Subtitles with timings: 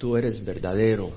[0.00, 1.10] Tú eres verdadero,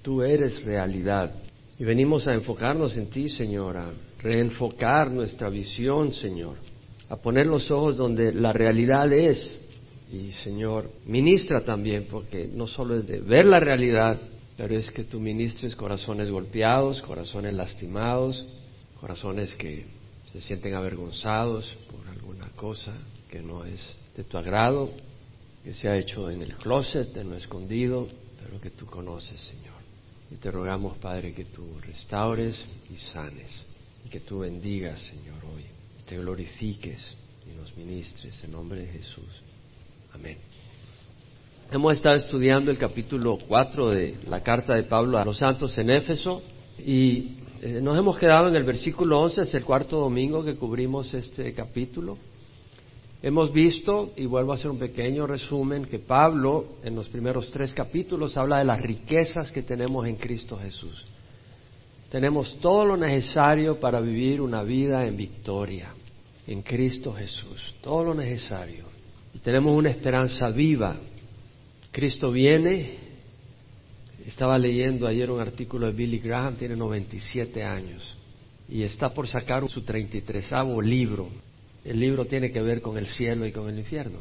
[0.00, 1.30] tú eres realidad.
[1.78, 6.56] Y venimos a enfocarnos en ti, Señor, a reenfocar nuestra visión, Señor,
[7.10, 9.60] a poner los ojos donde la realidad es.
[10.10, 14.18] Y, Señor, ministra también, porque no solo es de ver la realidad,
[14.56, 18.42] pero es que tú ministres corazones golpeados, corazones lastimados,
[19.00, 19.84] corazones que
[20.32, 22.94] se sienten avergonzados por alguna cosa
[23.30, 23.86] que no es
[24.16, 24.92] de tu agrado,
[25.64, 28.06] que se ha hecho en el closet, en lo escondido,
[28.42, 29.74] pero que tú conoces, Señor.
[30.30, 33.50] Y te rogamos, Padre, que tú restaures y sanes,
[34.04, 35.62] y que tú bendigas, Señor, hoy,
[35.98, 37.16] y te glorifiques
[37.50, 39.42] y nos ministres en nombre de Jesús.
[40.12, 40.36] Amén.
[41.72, 45.88] Hemos estado estudiando el capítulo 4 de la carta de Pablo a los santos en
[45.88, 46.42] Éfeso
[46.78, 51.14] y eh, nos hemos quedado en el versículo 11, es el cuarto domingo que cubrimos
[51.14, 52.18] este capítulo.
[53.26, 57.72] Hemos visto, y vuelvo a hacer un pequeño resumen, que Pablo en los primeros tres
[57.72, 61.06] capítulos habla de las riquezas que tenemos en Cristo Jesús.
[62.10, 65.94] Tenemos todo lo necesario para vivir una vida en victoria
[66.46, 68.84] en Cristo Jesús, todo lo necesario.
[69.32, 70.94] Y tenemos una esperanza viva.
[71.92, 72.98] Cristo viene.
[74.26, 78.18] Estaba leyendo ayer un artículo de Billy Graham, tiene 97 años,
[78.68, 81.30] y está por sacar su 33 libro
[81.84, 84.18] el libro tiene que ver con el cielo y con el infierno.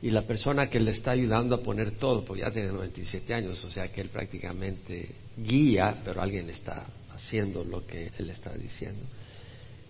[0.00, 3.62] Y la persona que le está ayudando a poner todo, porque ya tiene 97 años,
[3.64, 9.02] o sea que él prácticamente guía, pero alguien está haciendo lo que él está diciendo.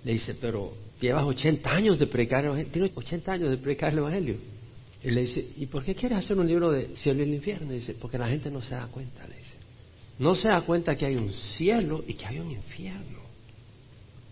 [0.04, 3.92] Le dice, pero llevas 80 años de predicar el Evangelio, tienes 80 años de predicar
[3.92, 4.36] el Evangelio.
[5.02, 7.72] Y le dice, ¿y por qué quieres hacer un libro de cielo y el infierno?
[7.72, 9.54] Y dice, porque la gente no se da cuenta, le dice.
[10.18, 13.27] No se da cuenta que hay un cielo y que hay un infierno.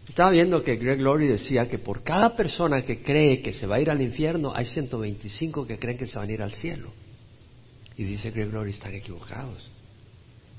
[0.08, 3.76] Estaba viendo que Greg Laurie decía que por cada persona que cree que se va
[3.76, 6.92] a ir al infierno, hay 125 que creen que se van a ir al cielo.
[7.98, 9.68] Y dice Greg Laurie, están equivocados.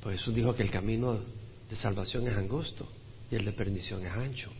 [0.01, 1.19] Pues Jesús dijo que el camino
[1.69, 2.87] de salvación es angosto
[3.31, 4.51] y el de perdición es ancho.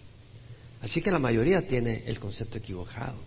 [0.81, 3.17] Así que la mayoría tiene el concepto equivocado.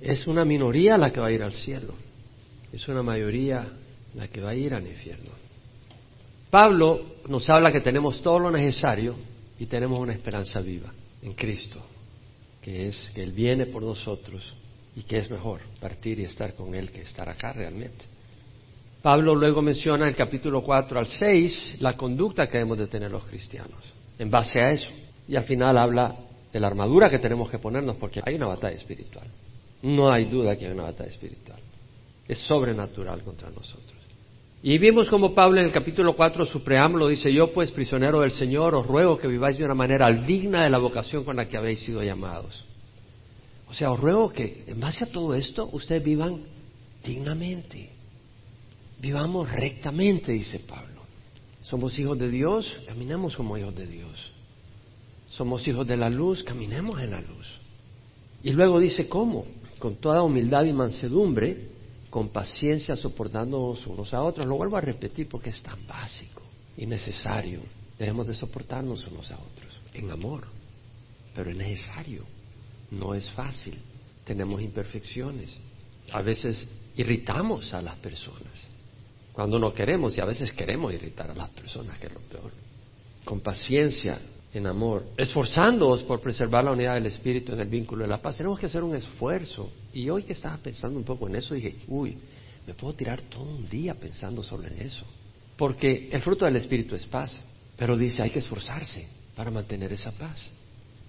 [0.00, 1.94] Es una minoría la que va a ir al cielo.
[2.72, 3.66] Es una mayoría
[4.14, 5.30] la que va a ir al infierno.
[6.50, 9.16] Pablo nos habla que tenemos todo lo necesario
[9.58, 10.92] y tenemos una esperanza viva
[11.22, 11.80] en Cristo,
[12.62, 14.54] que es que Él viene por nosotros
[14.94, 18.04] y que es mejor partir y estar con Él que estar acá realmente.
[19.02, 23.10] Pablo luego menciona en el capítulo 4 al 6 la conducta que debemos de tener
[23.10, 23.78] los cristianos
[24.18, 24.90] en base a eso.
[25.28, 26.16] Y al final habla
[26.52, 29.28] de la armadura que tenemos que ponernos porque hay una batalla espiritual.
[29.82, 31.60] No hay duda que hay una batalla espiritual.
[32.26, 33.97] Es sobrenatural contra nosotros.
[34.62, 38.32] Y vimos como Pablo en el capítulo 4, su preámbulo, dice, yo pues, prisionero del
[38.32, 41.56] Señor, os ruego que viváis de una manera digna de la vocación con la que
[41.56, 42.64] habéis sido llamados.
[43.68, 46.42] O sea, os ruego que en base a todo esto ustedes vivan
[47.04, 47.90] dignamente,
[49.00, 51.02] vivamos rectamente, dice Pablo.
[51.62, 54.32] Somos hijos de Dios, caminamos como hijos de Dios.
[55.30, 57.46] Somos hijos de la luz, caminemos en la luz.
[58.42, 59.46] Y luego dice, ¿cómo?
[59.78, 61.77] Con toda humildad y mansedumbre,
[62.10, 64.46] con paciencia soportándonos unos a otros.
[64.46, 66.42] Lo vuelvo a repetir porque es tan básico
[66.76, 67.60] y necesario.
[67.98, 70.46] Debemos de soportarnos unos a otros en amor,
[71.34, 72.24] pero es necesario.
[72.90, 73.78] No es fácil.
[74.24, 75.56] Tenemos imperfecciones.
[76.12, 78.68] A veces irritamos a las personas
[79.38, 82.50] cuando no queremos y a veces queremos irritar a las personas, que es lo peor.
[83.24, 84.18] Con paciencia,
[84.52, 88.36] en amor, esforzándoos por preservar la unidad del Espíritu en el vínculo de la paz.
[88.36, 89.70] Tenemos que hacer un esfuerzo.
[89.98, 92.16] Y hoy que estaba pensando un poco en eso, dije, uy,
[92.64, 95.04] me puedo tirar todo un día pensando sobre eso.
[95.56, 97.36] Porque el fruto del Espíritu es paz.
[97.76, 100.50] Pero dice, hay que esforzarse para mantener esa paz.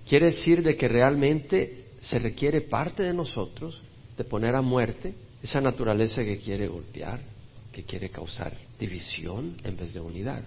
[0.07, 3.79] Quiere decir de que realmente se requiere parte de nosotros
[4.17, 5.13] de poner a muerte
[5.43, 7.21] esa naturaleza que quiere golpear,
[7.71, 10.41] que quiere causar división en vez de unidad.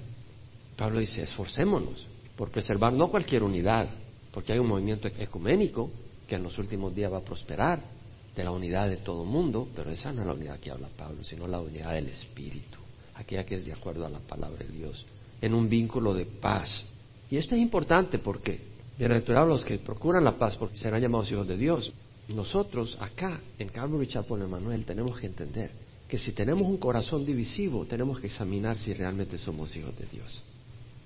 [0.76, 3.88] Pablo dice, esforcémonos por preservar no cualquier unidad,
[4.32, 5.92] porque hay un movimiento ecuménico
[6.26, 8.01] que en los últimos días va a prosperar,
[8.34, 11.22] de la unidad de todo mundo, pero esa no es la unidad que habla Pablo,
[11.22, 12.78] sino la unidad del Espíritu,
[13.15, 15.05] aquella que es de acuerdo a la palabra de Dios,
[15.40, 16.84] en un vínculo de paz.
[17.31, 18.61] Y esto es importante porque,
[18.99, 21.93] bienaventurados los que procuran la paz, porque serán llamados hijos de Dios.
[22.29, 25.70] Nosotros, acá, en Calvary Chapel Emanuel, tenemos que entender
[26.08, 30.43] que si tenemos un corazón divisivo, tenemos que examinar si realmente somos hijos de Dios.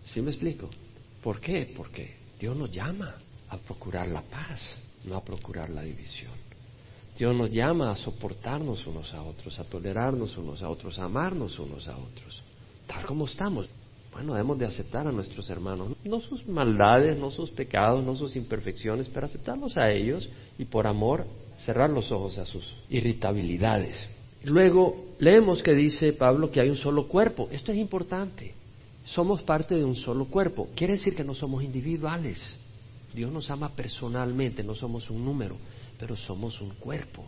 [0.04, 0.68] ¿Sí me explico?
[1.22, 1.72] ¿Por qué?
[1.76, 3.16] Porque Dios nos llama
[3.48, 4.60] a procurar la paz,
[5.04, 6.32] no a procurar la división.
[7.16, 11.58] Dios nos llama a soportarnos unos a otros, a tolerarnos unos a otros, a amarnos
[11.58, 12.42] unos a otros,
[12.86, 13.68] tal como estamos.
[14.12, 18.34] Bueno, debemos de aceptar a nuestros hermanos, no sus maldades, no sus pecados, no sus
[18.36, 20.28] imperfecciones, pero aceptarlos a ellos
[20.58, 21.26] y por amor
[21.58, 24.08] cerrar los ojos a sus irritabilidades.
[24.44, 27.48] Luego leemos que dice Pablo que hay un solo cuerpo.
[27.50, 28.54] Esto es importante.
[29.04, 30.68] Somos parte de un solo cuerpo.
[30.74, 32.56] Quiere decir que no somos individuales.
[33.14, 35.56] Dios nos ama personalmente, no somos un número,
[35.98, 37.24] pero somos un cuerpo.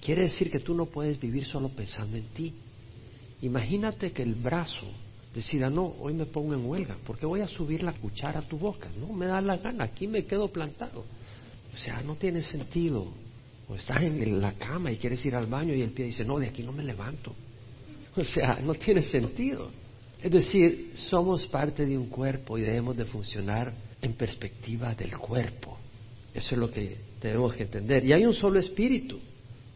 [0.00, 2.54] Quiere decir que tú no puedes vivir solo pensando en ti.
[3.42, 4.86] Imagínate que el brazo
[5.34, 8.58] decida, no, hoy me pongo en huelga, porque voy a subir la cuchara a tu
[8.58, 8.88] boca.
[8.98, 11.04] No, me da la gana, aquí me quedo plantado.
[11.72, 13.06] O sea, no tiene sentido.
[13.68, 16.38] O estás en la cama y quieres ir al baño y el pie dice, no,
[16.38, 17.34] de aquí no me levanto.
[18.14, 19.70] O sea, no tiene sentido.
[20.22, 23.72] Es decir, somos parte de un cuerpo y debemos de funcionar
[24.02, 25.78] en perspectiva del cuerpo.
[26.34, 28.04] Eso es lo que debemos que entender.
[28.04, 29.18] Y hay un solo espíritu.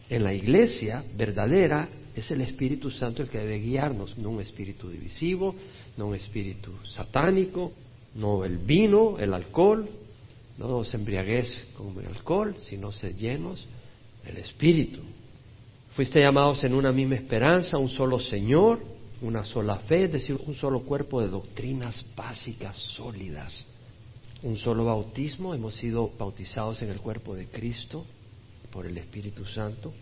[0.08, 4.88] En la iglesia verdadera es el Espíritu Santo el que debe guiarnos, no un espíritu
[4.88, 5.54] divisivo,
[5.96, 7.72] no un espíritu satánico,
[8.14, 9.88] no el vino, el alcohol,
[10.58, 13.66] no os embriaguez con el alcohol, sino sed llenos
[14.25, 15.00] del Espíritu.
[15.92, 18.81] Fuiste llamados en una misma esperanza, un solo Señor,
[19.22, 23.64] una sola fe, es decir, un solo cuerpo de doctrinas básicas sólidas,
[24.46, 28.06] un solo bautismo, hemos sido bautizados en el cuerpo de Cristo
[28.70, 29.93] por el Espíritu Santo,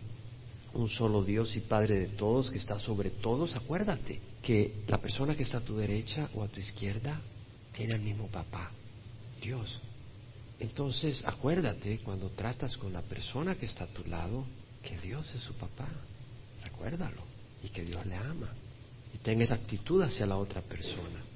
[0.75, 3.55] un solo Dios y Padre de todos que está sobre todos.
[3.55, 7.19] Acuérdate que la persona que está a tu derecha o a tu izquierda
[7.73, 8.69] tiene el mismo papá,
[9.41, 9.81] Dios.
[10.59, 14.45] Entonces, acuérdate cuando tratas con la persona que está a tu lado
[14.83, 15.89] que Dios es su papá.
[16.63, 17.23] Recuérdalo
[17.63, 18.53] y que Dios le ama
[19.11, 21.34] y tenga esa actitud hacia la otra persona.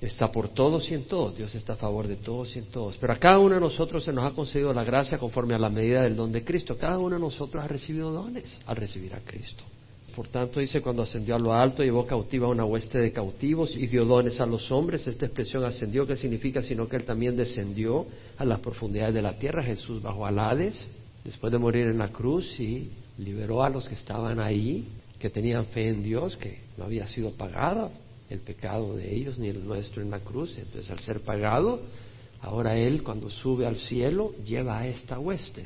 [0.00, 1.36] Está por todos y en todos.
[1.36, 2.98] Dios está a favor de todos y en todos.
[2.98, 5.70] Pero a cada uno de nosotros se nos ha concedido la gracia conforme a la
[5.70, 6.76] medida del don de Cristo.
[6.76, 9.64] Cada uno de nosotros ha recibido dones al recibir a Cristo.
[10.14, 13.86] Por tanto, dice, cuando ascendió a lo alto, llevó cautiva una hueste de cautivos y
[13.86, 15.06] dio dones a los hombres.
[15.06, 16.62] Esta expresión ascendió, ¿qué significa?
[16.62, 18.06] Sino que él también descendió
[18.36, 19.62] a las profundidades de la tierra.
[19.62, 20.78] Jesús bajó al Hades
[21.24, 24.88] después de morir en la cruz y liberó a los que estaban ahí
[25.18, 27.90] que tenían fe en Dios, que no había sido pagada
[28.28, 30.56] el pecado de ellos ni el nuestro en la cruz.
[30.58, 31.80] Entonces, al ser pagado,
[32.40, 35.64] ahora Él, cuando sube al cielo, lleva a esta hueste.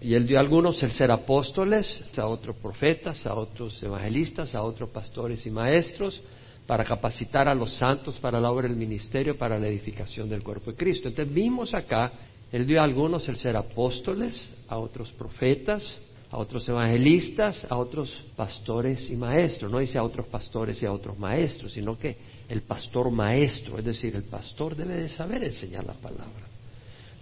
[0.00, 4.62] Y Él dio a algunos el ser apóstoles, a otros profetas, a otros evangelistas, a
[4.62, 6.20] otros pastores y maestros,
[6.66, 10.70] para capacitar a los santos para la obra del ministerio, para la edificación del cuerpo
[10.70, 11.08] de Cristo.
[11.08, 12.12] Entonces, vimos acá,
[12.50, 15.98] Él dio a algunos el ser apóstoles, a otros profetas,
[16.34, 19.70] a otros evangelistas, a otros pastores y maestros.
[19.70, 22.16] No dice a otros pastores y a otros maestros, sino que
[22.48, 26.48] el pastor maestro, es decir, el pastor debe de saber enseñar la palabra.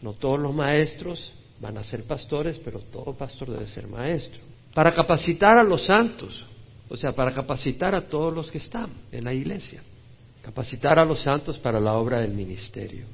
[0.00, 1.30] No todos los maestros
[1.60, 4.40] van a ser pastores, pero todo pastor debe ser maestro.
[4.72, 6.46] Para capacitar a los santos,
[6.88, 9.82] o sea, para capacitar a todos los que están en la iglesia.
[10.40, 13.04] Capacitar a los santos para la obra del ministerio.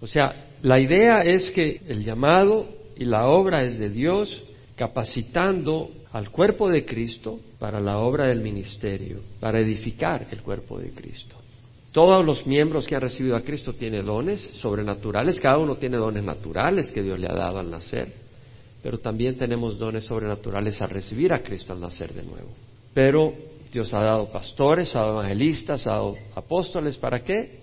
[0.00, 4.42] O sea, la idea es que el llamado y la obra es de Dios
[4.76, 10.90] capacitando al cuerpo de Cristo para la obra del ministerio, para edificar el cuerpo de
[10.90, 11.36] Cristo.
[11.92, 16.24] Todos los miembros que han recibido a Cristo tienen dones sobrenaturales, cada uno tiene dones
[16.24, 18.12] naturales que Dios le ha dado al nacer,
[18.82, 22.50] pero también tenemos dones sobrenaturales al recibir a Cristo al nacer de nuevo.
[22.92, 23.32] Pero
[23.72, 27.60] Dios ha dado pastores, ha dado evangelistas, ha dado apóstoles, ¿para qué?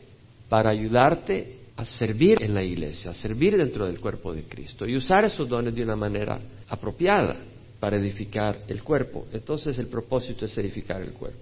[0.47, 4.95] Para ayudarte a servir en la iglesia, a servir dentro del cuerpo de Cristo y
[4.95, 6.39] usar esos dones de una manera
[6.69, 7.38] apropiada
[7.80, 9.25] para edificar el cuerpo.
[9.33, 11.39] Entonces el propósito es edificar el cuerpo.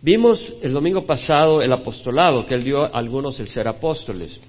[0.00, 4.40] Vimos el domingo pasado el apostolado, que él dio a algunos el ser apóstoles.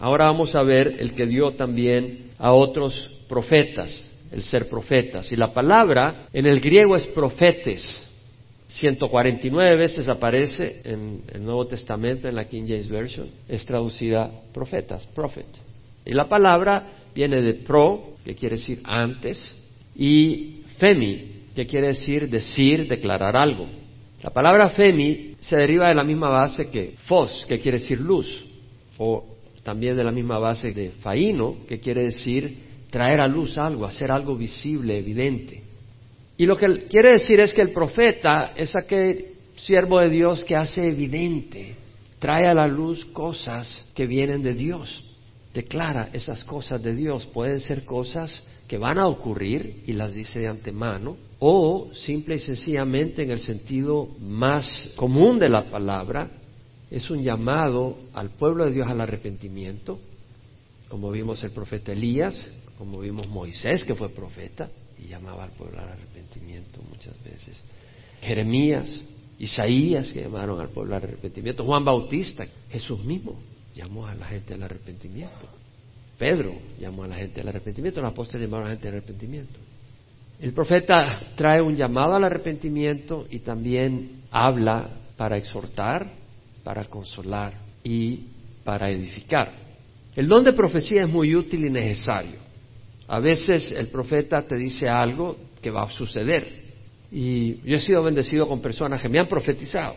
[0.00, 5.30] Ahora vamos a ver el que dio también a otros profetas, el ser profetas.
[5.30, 8.07] Y la palabra en el griego es profetes,
[8.68, 15.06] 149 veces aparece en el Nuevo Testamento, en la King James Version, es traducida profetas,
[15.06, 15.46] prophet.
[16.04, 19.56] Y la palabra viene de pro, que quiere decir antes,
[19.96, 23.66] y femi, que quiere decir decir, declarar algo.
[24.22, 28.44] La palabra femi se deriva de la misma base que fos, que quiere decir luz,
[28.98, 29.24] o
[29.62, 34.10] también de la misma base de faino, que quiere decir traer a luz algo, hacer
[34.10, 35.62] algo visible, evidente.
[36.38, 40.54] Y lo que quiere decir es que el profeta es aquel siervo de Dios que
[40.54, 41.74] hace evidente,
[42.20, 45.04] trae a la luz cosas que vienen de Dios,
[45.52, 47.26] declara esas cosas de Dios.
[47.26, 52.38] Pueden ser cosas que van a ocurrir y las dice de antemano, o simple y
[52.38, 56.30] sencillamente en el sentido más común de la palabra,
[56.88, 59.98] es un llamado al pueblo de Dios al arrepentimiento,
[60.88, 64.70] como vimos el profeta Elías, como vimos Moisés, que fue profeta,
[65.02, 67.62] y llamaba al pueblo al arrepentimiento muchas veces.
[68.20, 69.02] Jeremías,
[69.38, 73.38] Isaías que llamaron al pueblo al arrepentimiento, Juan Bautista, Jesús mismo
[73.74, 75.48] llamó a la gente al arrepentimiento.
[76.18, 79.58] Pedro llamó a la gente al arrepentimiento, los apóstoles llamaron a la gente al arrepentimiento.
[80.40, 86.12] El profeta trae un llamado al arrepentimiento y también habla para exhortar,
[86.64, 88.26] para consolar y
[88.64, 89.52] para edificar.
[90.14, 92.47] El don de profecía es muy útil y necesario.
[93.08, 96.68] A veces el profeta te dice algo que va a suceder.
[97.10, 99.96] Y yo he sido bendecido con personas que me han profetizado.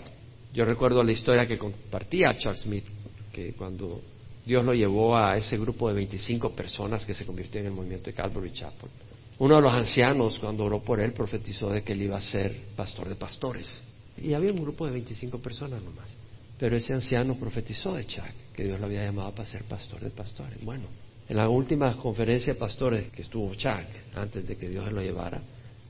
[0.54, 2.86] Yo recuerdo la historia que compartía Chuck Smith,
[3.34, 4.02] que cuando
[4.46, 8.10] Dios lo llevó a ese grupo de 25 personas que se convirtió en el movimiento
[8.10, 8.90] de Calvary Chapel.
[9.40, 12.56] Uno de los ancianos, cuando oró por él, profetizó de que él iba a ser
[12.76, 13.68] pastor de pastores.
[14.18, 16.10] Y había un grupo de 25 personas nomás.
[16.58, 20.12] Pero ese anciano profetizó de Chuck, que Dios lo había llamado para ser pastor de
[20.12, 20.64] pastores.
[20.64, 20.86] Bueno,
[21.32, 25.42] en la última conferencia de pastores que estuvo Chuck, antes de que Dios lo llevara,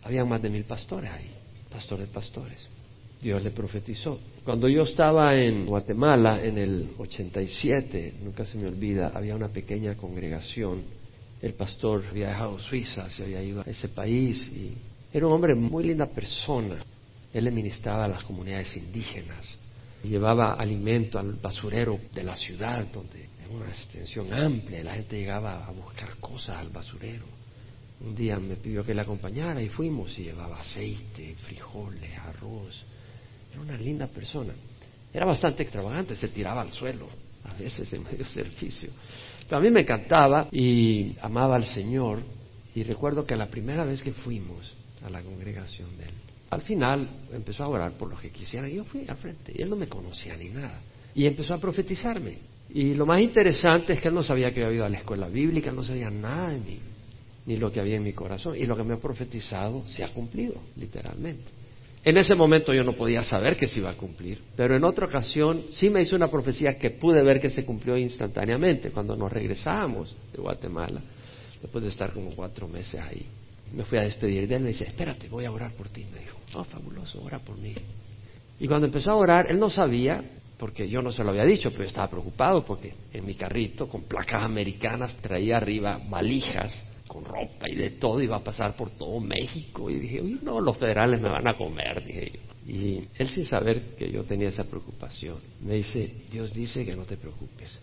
[0.04, 1.32] había más de mil pastores ahí,
[1.68, 2.68] pastores pastores.
[3.20, 4.20] Dios le profetizó.
[4.46, 9.96] Cuando yo estaba en Guatemala en el 87, nunca se me olvida, había una pequeña
[9.96, 10.84] congregación.
[11.42, 14.76] El pastor había dejado Suiza, se había ido a ese país y
[15.12, 16.86] era un hombre muy linda persona.
[17.34, 19.58] Él le ministraba a las comunidades indígenas,
[20.04, 25.72] llevaba alimento al basurero de la ciudad, donde una extensión amplia, la gente llegaba a
[25.72, 27.26] buscar cosas al basurero.
[28.02, 32.84] Un día me pidió que le acompañara y fuimos y llevaba aceite, frijoles, arroz,
[33.52, 34.54] era una linda persona.
[35.14, 37.08] Era bastante extravagante, se tiraba al suelo,
[37.44, 38.90] a veces en medio servicio.
[39.44, 42.24] Pero a mí me encantaba y amaba al Señor.
[42.74, 46.14] Y recuerdo que la primera vez que fuimos a la congregación de él,
[46.50, 48.68] al final empezó a orar por lo que quisiera.
[48.70, 50.82] Yo fui al frente y él no me conocía ni nada.
[51.14, 52.38] Y empezó a profetizarme.
[52.74, 55.28] Y lo más interesante es que él no sabía que había ido a la escuela
[55.28, 56.80] bíblica, no sabía nada de mí,
[57.46, 58.56] ni lo que había en mi corazón.
[58.56, 61.62] Y lo que me ha profetizado se ha cumplido, literalmente.
[62.04, 65.06] En ese momento yo no podía saber que se iba a cumplir, pero en otra
[65.06, 69.32] ocasión sí me hizo una profecía que pude ver que se cumplió instantáneamente cuando nos
[69.32, 71.00] regresamos de Guatemala,
[71.62, 73.24] después de estar como cuatro meses ahí.
[73.74, 76.06] Me fui a despedir de él, me dice, espérate, voy a orar por ti.
[76.12, 77.76] Me dijo, oh, fabuloso, ora por mí.
[78.60, 80.24] Y cuando empezó a orar, él no sabía,
[80.62, 84.04] porque yo no se lo había dicho, pero estaba preocupado porque en mi carrito, con
[84.04, 89.20] placas americanas, traía arriba valijas con ropa y de todo, iba a pasar por todo
[89.20, 89.90] México.
[89.90, 92.72] Y dije, uy, no, los federales me van a comer, dije yo.
[92.72, 97.06] Y él sin saber que yo tenía esa preocupación, me dice, Dios dice que no
[97.06, 97.80] te preocupes.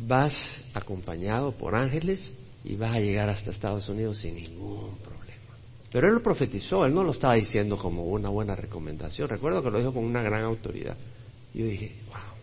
[0.00, 0.34] Vas
[0.74, 2.32] acompañado por ángeles
[2.64, 5.54] y vas a llegar hasta Estados Unidos sin ningún problema.
[5.92, 9.28] Pero él lo profetizó, él no lo estaba diciendo como una buena recomendación.
[9.28, 10.96] Recuerdo que lo dijo con una gran autoridad.
[11.56, 12.36] Y yo dije, wow.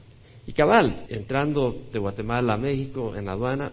[0.47, 3.71] Y cabal, entrando de Guatemala a México en la aduana,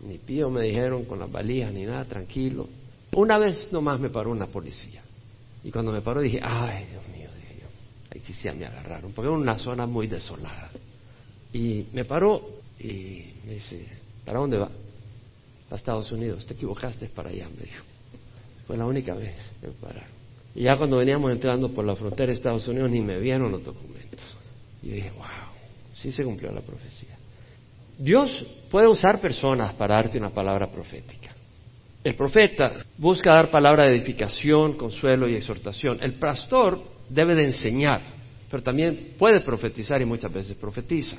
[0.00, 2.68] ni pío me dijeron con las valijas ni nada, tranquilo.
[3.12, 5.02] Una vez nomás me paró una policía.
[5.64, 9.28] Y cuando me paró dije, ay, Dios mío, dije yo, aquí sí me agarraron, porque
[9.28, 10.70] era una zona muy desolada.
[11.54, 12.42] Y me paró
[12.78, 13.86] y me dice,
[14.26, 14.70] ¿para dónde va?
[15.70, 17.84] A Estados Unidos, te equivocaste, para allá, me dijo.
[18.66, 20.10] Fue la única vez que me pararon.
[20.54, 23.64] Y ya cuando veníamos entrando por la frontera de Estados Unidos ni me vieron los
[23.64, 24.41] documentos.
[24.82, 25.26] Y yo dije, wow,
[25.92, 27.16] sí se cumplió la profecía.
[27.98, 31.30] Dios puede usar personas para darte una palabra profética.
[32.02, 35.98] El profeta busca dar palabra de edificación, consuelo y exhortación.
[36.00, 38.02] El pastor debe de enseñar,
[38.50, 41.16] pero también puede profetizar y muchas veces profetiza.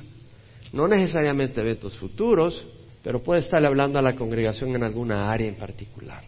[0.74, 2.68] No necesariamente eventos futuros,
[3.02, 6.24] pero puede estarle hablando a la congregación en alguna área en particular,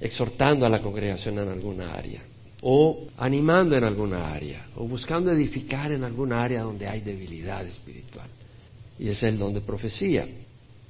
[0.00, 2.22] exhortando a la congregación en alguna área,
[2.62, 8.28] o animando en alguna área, o buscando edificar en alguna área donde hay debilidad espiritual
[9.00, 10.28] y es el don de profecía.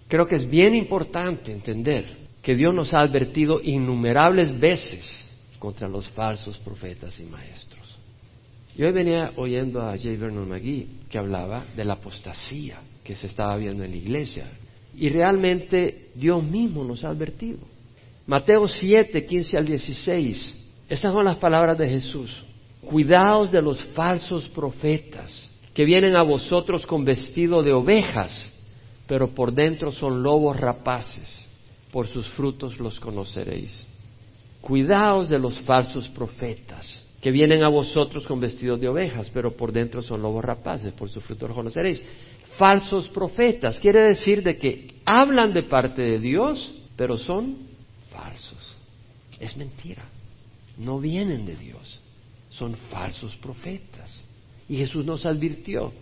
[0.09, 2.05] Creo que es bien importante entender
[2.43, 5.29] que Dios nos ha advertido innumerables veces
[5.61, 7.97] contra los falsos profetas y maestros.
[8.77, 10.11] Yo venía oyendo a J.
[10.19, 14.51] Vernon McGee que hablaba de la apostasía que se estaba viendo en la iglesia.
[14.97, 17.59] Y realmente Dios mismo nos ha advertido.
[18.27, 20.57] Mateo 7, 15 al 16.
[20.91, 22.45] Estas son las palabras de Jesús.
[22.85, 28.53] Cuidaos de los falsos profetas que vienen a vosotros con vestido de ovejas,
[29.07, 31.47] pero por dentro son lobos rapaces.
[31.93, 33.87] Por sus frutos los conoceréis.
[34.61, 39.71] Cuidaos de los falsos profetas, que vienen a vosotros con vestido de ovejas, pero por
[39.71, 40.93] dentro son lobos rapaces.
[40.95, 42.03] Por sus frutos los conoceréis.
[42.59, 47.59] Falsos profetas quiere decir de que hablan de parte de Dios, pero son
[48.11, 48.77] falsos.
[49.39, 50.03] Es mentira.
[50.81, 52.01] No vienen de Dios.
[52.49, 54.23] Son falsos profetas.
[54.69, 55.93] Y Jesús nos advirtió.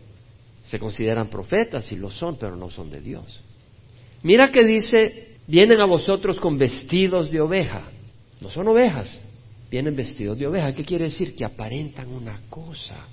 [0.62, 3.40] Se consideran profetas y lo son, pero no son de Dios.
[4.23, 7.88] Mira que dice, vienen a vosotros con vestidos de oveja.
[8.40, 9.18] No son ovejas,
[9.68, 10.73] vienen vestidos de oveja.
[10.73, 11.35] ¿Qué quiere decir?
[11.35, 13.06] Que aparentan una cosa,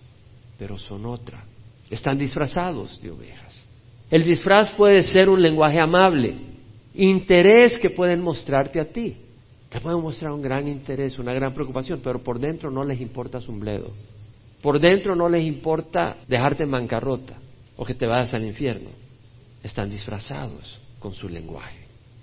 [0.60, 1.46] pero son otra.
[1.90, 3.66] Están disfrazados de ovejas.
[4.12, 6.36] El disfraz puede ser un lenguaje amable,
[6.94, 9.18] interés que pueden mostrarte a ti,
[9.76, 13.42] te pueden mostrar un gran interés, una gran preocupación, pero por dentro no les importa
[13.42, 13.92] su bledo.
[14.62, 17.38] Por dentro no les importa dejarte en bancarrota
[17.76, 18.92] o que te vayas al infierno.
[19.62, 21.80] Están disfrazados con su lenguaje.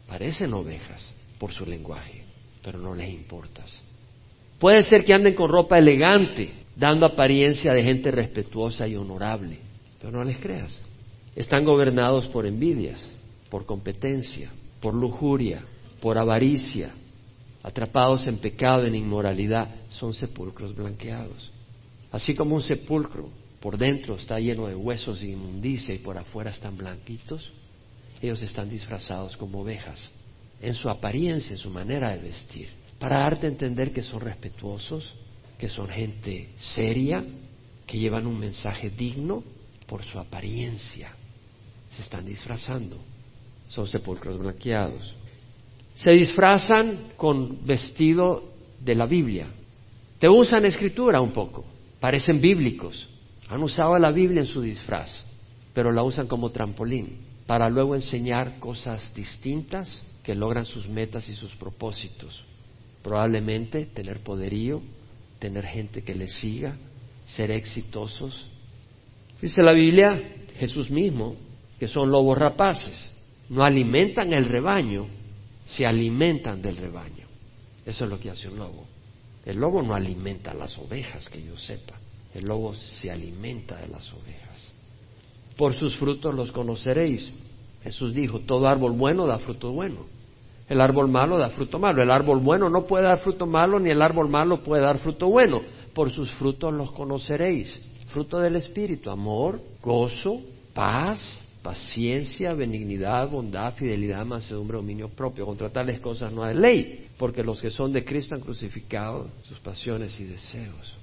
[0.08, 2.24] Parecen ovejas por su lenguaje,
[2.62, 3.82] pero no les importas.
[4.58, 9.58] Puede ser que anden con ropa elegante, dando apariencia de gente respetuosa y honorable,
[10.00, 10.80] pero no les creas.
[11.36, 13.04] Están gobernados por envidias,
[13.50, 15.62] por competencia, por lujuria,
[16.00, 16.94] por avaricia,
[17.62, 21.50] atrapados en pecado, en inmoralidad, son sepulcros blanqueados.
[22.10, 26.50] Así como un sepulcro por dentro está lleno de huesos y inmundicia y por afuera
[26.50, 27.52] están blanquitos,
[28.20, 30.10] ellos están disfrazados como ovejas,
[30.60, 35.14] en su apariencia, en su manera de vestir, para darte a entender que son respetuosos,
[35.58, 37.24] que son gente seria,
[37.86, 39.42] que llevan un mensaje digno
[39.86, 41.12] por su apariencia.
[41.90, 42.98] Se están disfrazando,
[43.68, 45.14] son sepulcros blanqueados.
[45.94, 49.46] Se disfrazan con vestido de la Biblia.
[50.18, 51.64] Te usan escritura un poco,
[52.00, 53.08] parecen bíblicos,
[53.48, 55.24] han usado la Biblia en su disfraz,
[55.74, 61.34] pero la usan como trampolín para luego enseñar cosas distintas que logran sus metas y
[61.34, 62.44] sus propósitos.
[63.02, 64.80] Probablemente tener poderío,
[65.38, 66.76] tener gente que les siga,
[67.26, 68.46] ser exitosos.
[69.40, 70.22] Dice la Biblia,
[70.56, 71.34] Jesús mismo,
[71.78, 73.10] que son lobos rapaces.
[73.48, 75.08] No alimentan el rebaño,
[75.64, 77.26] se alimentan del rebaño.
[77.84, 78.86] Eso es lo que hace un lobo.
[79.44, 81.94] El lobo no alimenta a las ovejas, que yo sepa.
[82.34, 84.72] El lobo se alimenta de las ovejas.
[85.56, 87.32] Por sus frutos los conoceréis.
[87.82, 90.06] Jesús dijo, todo árbol bueno da fruto bueno.
[90.68, 92.02] El árbol malo da fruto malo.
[92.02, 95.28] El árbol bueno no puede dar fruto malo, ni el árbol malo puede dar fruto
[95.28, 95.60] bueno.
[95.92, 97.78] Por sus frutos los conoceréis.
[98.08, 100.40] Fruto del Espíritu, amor, gozo,
[100.72, 105.46] paz, paciencia, benignidad, bondad, fidelidad, mansedumbre, dominio propio.
[105.46, 109.58] Contra tales cosas no hay ley, porque los que son de Cristo han crucificado sus
[109.60, 110.96] pasiones y deseos.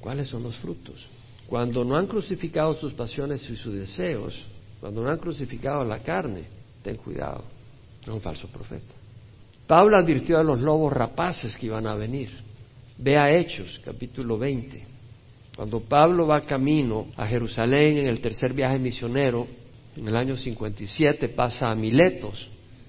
[0.00, 1.06] ¿Cuáles son los frutos?
[1.46, 4.46] Cuando no han crucificado sus pasiones y sus deseos,
[4.80, 6.44] cuando no han crucificado la carne,
[6.82, 7.44] ten cuidado,
[8.00, 8.94] es un falso profeta.
[9.66, 12.30] Pablo advirtió a los lobos rapaces que iban a venir.
[12.98, 14.86] Vea Hechos, capítulo 20.
[15.54, 19.46] Cuando Pablo va camino a Jerusalén en el tercer viaje misionero,
[19.96, 22.48] en el año 57, pasa a Miletos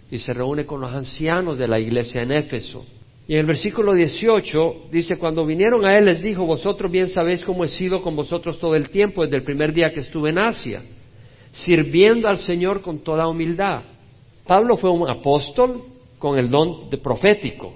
[0.09, 2.85] y se reúne con los ancianos de la iglesia en Éfeso.
[3.27, 7.43] Y en el versículo 18 dice, cuando vinieron a él les dijo, vosotros bien sabéis
[7.43, 10.39] cómo he sido con vosotros todo el tiempo, desde el primer día que estuve en
[10.39, 10.81] Asia,
[11.51, 13.83] sirviendo al Señor con toda humildad.
[14.45, 15.83] Pablo fue un apóstol
[16.19, 17.73] con el don de profético.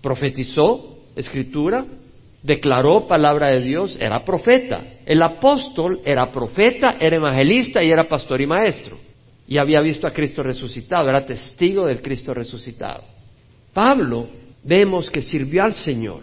[0.00, 1.86] Profetizó escritura,
[2.44, 4.84] declaró palabra de Dios, era profeta.
[5.06, 8.98] El apóstol era profeta, era evangelista y era pastor y maestro.
[9.48, 13.02] Y había visto a Cristo resucitado, era testigo del Cristo resucitado.
[13.72, 14.28] Pablo
[14.62, 16.22] vemos que sirvió al Señor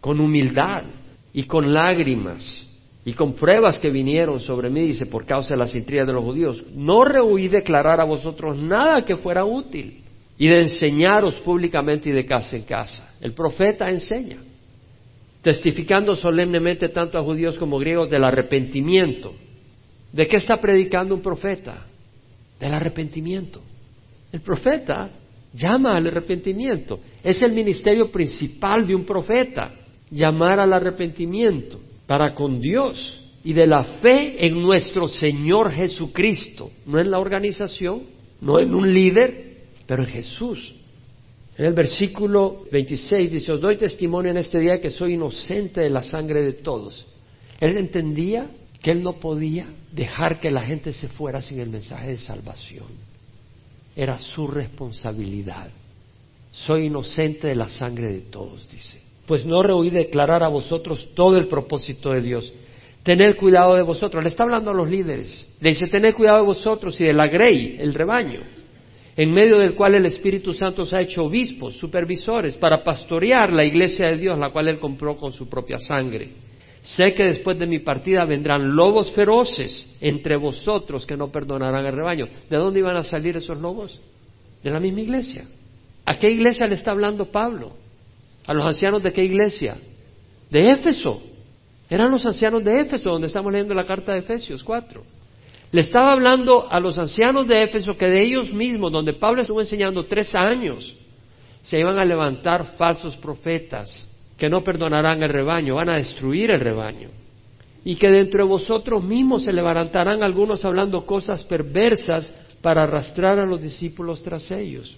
[0.00, 0.84] con humildad
[1.32, 2.66] y con lágrimas
[3.04, 6.24] y con pruebas que vinieron sobre mí, dice, por causa de las intrigas de los
[6.24, 6.64] judíos.
[6.74, 10.02] No rehuí declarar a vosotros nada que fuera útil
[10.38, 13.14] y de enseñaros públicamente y de casa en casa.
[13.20, 14.38] El profeta enseña,
[15.46, 19.32] testificando solemnemente tanto a judíos como griegos del arrepentimiento.
[20.12, 21.86] ¿De qué está predicando un profeta?
[22.58, 23.62] Del arrepentimiento.
[24.32, 25.08] El profeta
[25.52, 26.98] llama al arrepentimiento.
[27.22, 29.72] Es el ministerio principal de un profeta,
[30.10, 31.78] llamar al arrepentimiento
[32.08, 38.02] para con Dios y de la fe en nuestro Señor Jesucristo, no en la organización,
[38.40, 40.74] no en un líder, pero en Jesús.
[41.58, 45.90] En el versículo 26 dice, os doy testimonio en este día que soy inocente de
[45.90, 47.06] la sangre de todos.
[47.60, 48.50] Él entendía
[48.82, 53.06] que él no podía dejar que la gente se fuera sin el mensaje de salvación
[53.96, 55.70] era su responsabilidad.
[56.52, 59.00] Soy inocente de la sangre de todos, dice.
[59.26, 62.52] Pues no rehuí declarar a vosotros todo el propósito de Dios.
[63.02, 64.22] Tened cuidado de vosotros.
[64.22, 65.48] Le está hablando a los líderes.
[65.60, 68.40] Le dice, tened cuidado de vosotros y de la grey, el rebaño,
[69.16, 73.64] en medio del cual el Espíritu Santo se ha hecho obispos, supervisores, para pastorear la
[73.64, 76.32] iglesia de Dios, la cual él compró con su propia sangre.
[76.82, 81.96] Sé que después de mi partida vendrán lobos feroces entre vosotros que no perdonarán el
[81.96, 82.28] rebaño.
[82.48, 83.98] ¿De dónde iban a salir esos lobos?
[84.62, 85.46] De la misma iglesia.
[86.04, 87.72] ¿A qué iglesia le está hablando Pablo?
[88.46, 89.78] ¿A los ancianos de qué iglesia?
[90.50, 91.22] De Éfeso.
[91.88, 95.15] Eran los ancianos de Éfeso, donde estamos leyendo la carta de Efesios 4.
[95.76, 99.60] Le estaba hablando a los ancianos de Éfeso que de ellos mismos, donde Pablo estuvo
[99.60, 100.96] enseñando tres años,
[101.60, 104.08] se iban a levantar falsos profetas
[104.38, 107.10] que no perdonarán el rebaño, van a destruir el rebaño.
[107.84, 113.44] Y que dentro de vosotros mismos se levantarán algunos hablando cosas perversas para arrastrar a
[113.44, 114.96] los discípulos tras ellos.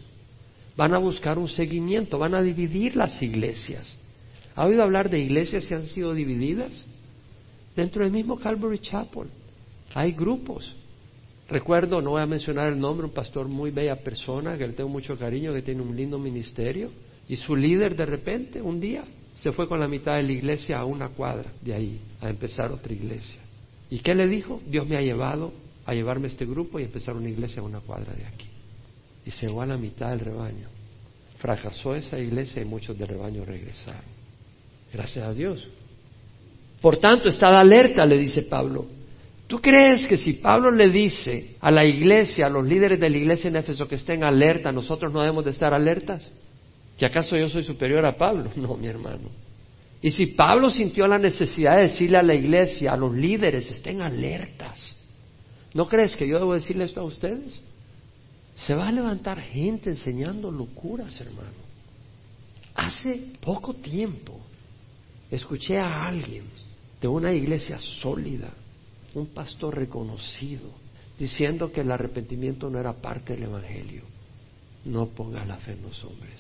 [0.77, 3.99] van a buscar un seguimiento, van a dividir las iglesias.
[4.55, 6.85] ¿Ha oído hablar de iglesias que han sido divididas?
[7.75, 9.27] Dentro del mismo Calvary Chapel
[9.95, 10.77] hay grupos.
[11.49, 14.91] Recuerdo, no voy a mencionar el nombre, un pastor muy bella persona que le tengo
[14.91, 16.91] mucho cariño, que tiene un lindo ministerio,
[17.29, 20.79] y su líder de repente, un día, se fue con la mitad de la iglesia
[20.79, 23.41] a una cuadra de ahí, a empezar otra iglesia.
[23.91, 24.61] ¿Y qué le dijo?
[24.67, 25.53] Dios me ha llevado
[25.87, 28.49] a llevarme este grupo y empezar una iglesia a una cuadra de aquí.
[29.25, 30.69] Y se fue a la mitad del rebaño.
[31.39, 34.03] Fracasó esa iglesia y muchos del rebaño regresaron.
[34.93, 35.67] Gracias a Dios.
[36.81, 38.87] Por tanto, estad alerta, le dice Pablo.
[39.49, 43.17] ¿Tú crees que si Pablo le dice a la iglesia, a los líderes de la
[43.17, 46.31] iglesia en Éfeso que estén alerta, nosotros no debemos de estar alertas?
[46.99, 48.51] ¿Que acaso yo soy superior a Pablo?
[48.57, 49.31] No, mi hermano.
[50.03, 54.03] Y si Pablo sintió la necesidad de decirle a la iglesia, a los líderes, estén
[54.03, 54.95] alertas,
[55.73, 57.59] ¿no crees que yo debo decirle esto a ustedes?
[58.55, 61.49] Se va a levantar gente enseñando locuras, hermano.
[62.75, 64.39] Hace poco tiempo
[65.31, 66.45] escuché a alguien
[67.01, 68.51] de una iglesia sólida,
[69.15, 70.71] un pastor reconocido,
[71.19, 74.03] diciendo que el arrepentimiento no era parte del Evangelio.
[74.85, 76.35] No ponga la fe en los hombres.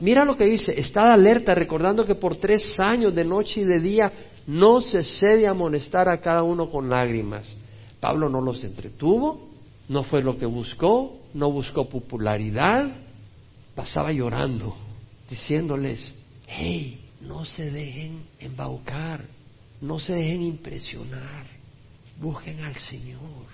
[0.00, 3.80] Mira lo que dice, estad alerta recordando que por tres años de noche y de
[3.80, 4.12] día
[4.46, 7.54] no se cede a amonestar a cada uno con lágrimas.
[7.98, 9.48] Pablo no los entretuvo,
[9.88, 12.90] no fue lo que buscó, no buscó popularidad,
[13.74, 14.76] pasaba llorando,
[15.28, 16.14] diciéndoles,
[16.46, 19.24] hey, no se dejen embaucar,
[19.86, 21.46] no se dejen impresionar,
[22.20, 23.46] busquen al Señor,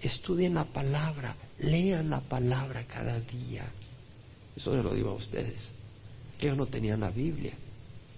[0.00, 3.64] estudien la palabra, lean la palabra cada día,
[4.56, 5.70] eso se lo digo a ustedes.
[6.40, 7.52] Ellos no tenían la Biblia.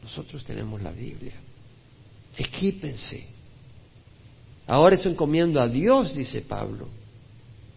[0.03, 1.35] Nosotros tenemos la Biblia.
[2.37, 3.27] Equípense.
[4.67, 6.89] Ahora eso encomiendo a Dios, dice Pablo.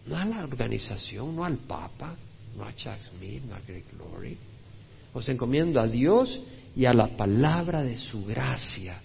[0.06, 2.16] No a la organización, no al Papa,
[2.56, 4.36] no a Chuck Smith, no a Greg Glory.
[5.12, 6.40] Os encomiendo a Dios
[6.76, 9.00] y a la palabra de su gracia,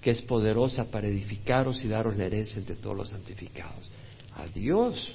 [0.00, 3.90] que es poderosa para edificaros y daros la herencia entre todos los santificados.
[4.36, 5.14] A Dios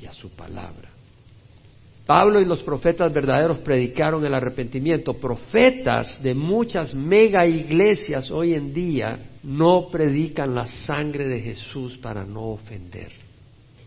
[0.00, 0.90] y a su palabra.
[2.06, 5.14] Pablo y los profetas verdaderos predicaron el arrepentimiento.
[5.14, 12.24] Profetas de muchas mega iglesias hoy en día no predican la sangre de Jesús para
[12.24, 13.12] no ofender.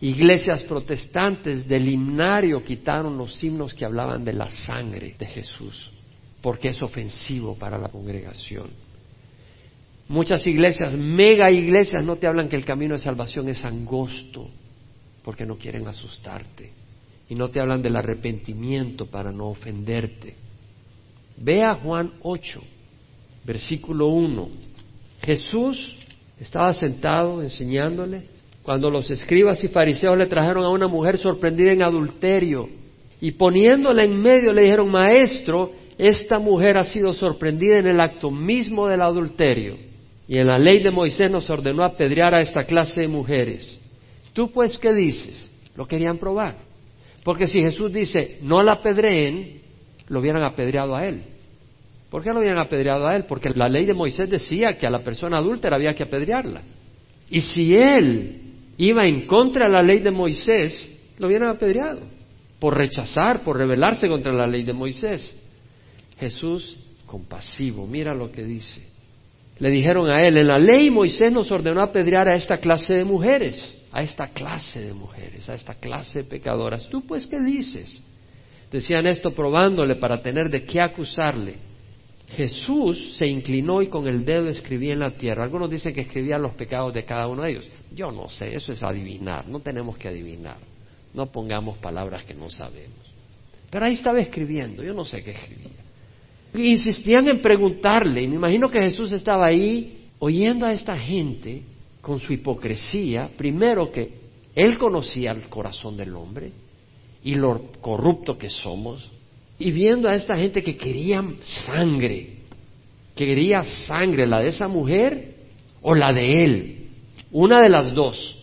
[0.02, 5.92] Iglesias protestantes del himnario quitaron los himnos que hablaban de la sangre de Jesús,
[6.42, 8.70] porque es ofensivo para la congregación.
[10.08, 14.50] Muchas iglesias, mega iglesias, no te hablan que el camino de salvación es angosto,
[15.24, 16.72] porque no quieren asustarte
[17.28, 20.36] y no te hablan del arrepentimiento para no ofenderte.
[21.38, 22.62] Ve a Juan 8,
[23.44, 24.48] versículo 1.
[25.24, 25.96] Jesús
[26.40, 28.28] estaba sentado enseñándole
[28.62, 32.70] cuando los escribas y fariseos le trajeron a una mujer sorprendida en adulterio
[33.20, 38.30] y poniéndola en medio le dijeron, Maestro, esta mujer ha sido sorprendida en el acto
[38.30, 39.95] mismo del adulterio
[40.28, 43.80] y en la ley de Moisés nos ordenó apedrear a esta clase de mujeres.
[44.34, 45.50] ¿Tú pues qué dices?
[45.76, 46.58] Lo querían probar.
[47.24, 49.62] Porque si Jesús dice, no la apedreen,
[50.08, 51.24] lo hubieran apedreado a él.
[52.10, 53.26] ¿Por qué lo hubieran apedreado a él?
[53.26, 56.62] Porque la ley de Moisés decía que a la persona adúltera había que apedrearla.
[57.30, 58.42] Y si él
[58.78, 62.02] iba en contra de la ley de Moisés, lo hubieran apedreado.
[62.60, 65.36] Por rechazar, por rebelarse contra la ley de Moisés.
[66.20, 68.95] Jesús, compasivo, mira lo que dice.
[69.60, 73.04] Le dijeron a él, en la ley Moisés nos ordenó apedrear a esta clase de
[73.06, 76.90] mujeres a esta clase de mujeres, a esta clase de pecadoras.
[76.90, 78.02] ¿Tú pues qué dices?
[78.70, 81.56] Decían esto probándole para tener de qué acusarle.
[82.28, 85.46] Jesús se inclinó y con el dedo escribía en la tierra.
[85.46, 87.70] Algunos dicen que escribía los pecados de cada uno de ellos.
[87.94, 90.58] Yo no sé, eso es adivinar, no tenemos que adivinar.
[91.14, 93.00] No pongamos palabras que no sabemos.
[93.70, 95.85] Pero ahí estaba escribiendo, yo no sé qué escribía.
[96.58, 101.64] Insistían en preguntarle, y me imagino que Jesús estaba ahí oyendo a esta gente
[102.02, 106.52] con su hipocresía, primero que él conocía el corazón del hombre
[107.24, 109.12] y lo corrupto que somos,
[109.58, 111.24] y viendo a esta gente que quería
[111.66, 112.36] sangre,
[113.16, 115.36] quería sangre, la de esa mujer
[115.82, 116.88] o la de él,
[117.32, 118.38] una de las dos,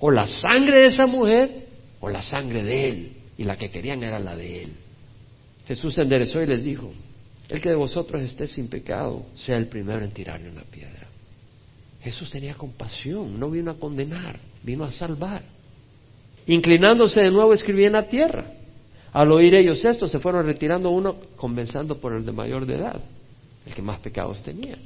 [0.00, 1.68] o la sangre de esa mujer
[2.00, 4.72] o la sangre de él, y la que querían era la de él.
[5.66, 6.92] Jesús se enderezó y les dijo,
[7.54, 11.08] el que de vosotros esté sin pecado, sea el primero en tirarle una piedra.
[12.02, 15.42] Jesús tenía compasión, no vino a condenar, vino a salvar.
[16.46, 18.44] Inclinándose de nuevo escribía en la tierra.
[19.12, 23.00] Al oír ellos esto, se fueron retirando uno, comenzando por el de mayor de edad,
[23.64, 24.76] el que más pecados tenía,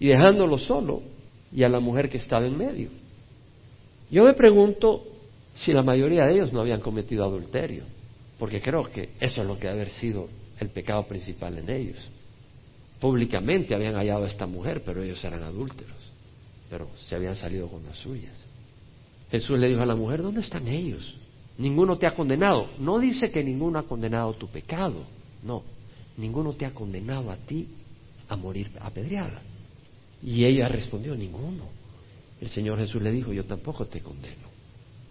[0.00, 1.02] y dejándolo solo,
[1.52, 2.90] y a la mujer que estaba en medio.
[4.10, 5.04] Yo me pregunto
[5.54, 7.84] si la mayoría de ellos no habían cometido adulterio,
[8.38, 11.98] porque creo que eso es lo que debe haber sido el pecado principal en ellos.
[13.00, 15.96] Públicamente habían hallado a esta mujer, pero ellos eran adúlteros,
[16.70, 18.32] pero se habían salido con las suyas.
[19.30, 21.14] Jesús le dijo a la mujer, ¿dónde están ellos?
[21.58, 22.70] Ninguno te ha condenado.
[22.78, 25.04] No dice que ninguno ha condenado tu pecado,
[25.42, 25.62] no,
[26.16, 27.68] ninguno te ha condenado a ti
[28.28, 29.42] a morir apedreada.
[30.22, 31.64] Y ella respondió, ninguno.
[32.40, 34.48] El Señor Jesús le dijo, yo tampoco te condeno.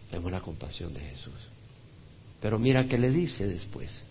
[0.09, 1.33] Tengo la compasión de Jesús.
[2.41, 4.03] Pero mira qué le dice después,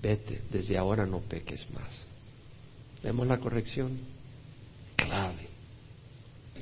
[0.00, 2.04] vete, desde ahora no peques más.
[3.02, 3.98] Vemos la corrección
[4.96, 5.48] clave.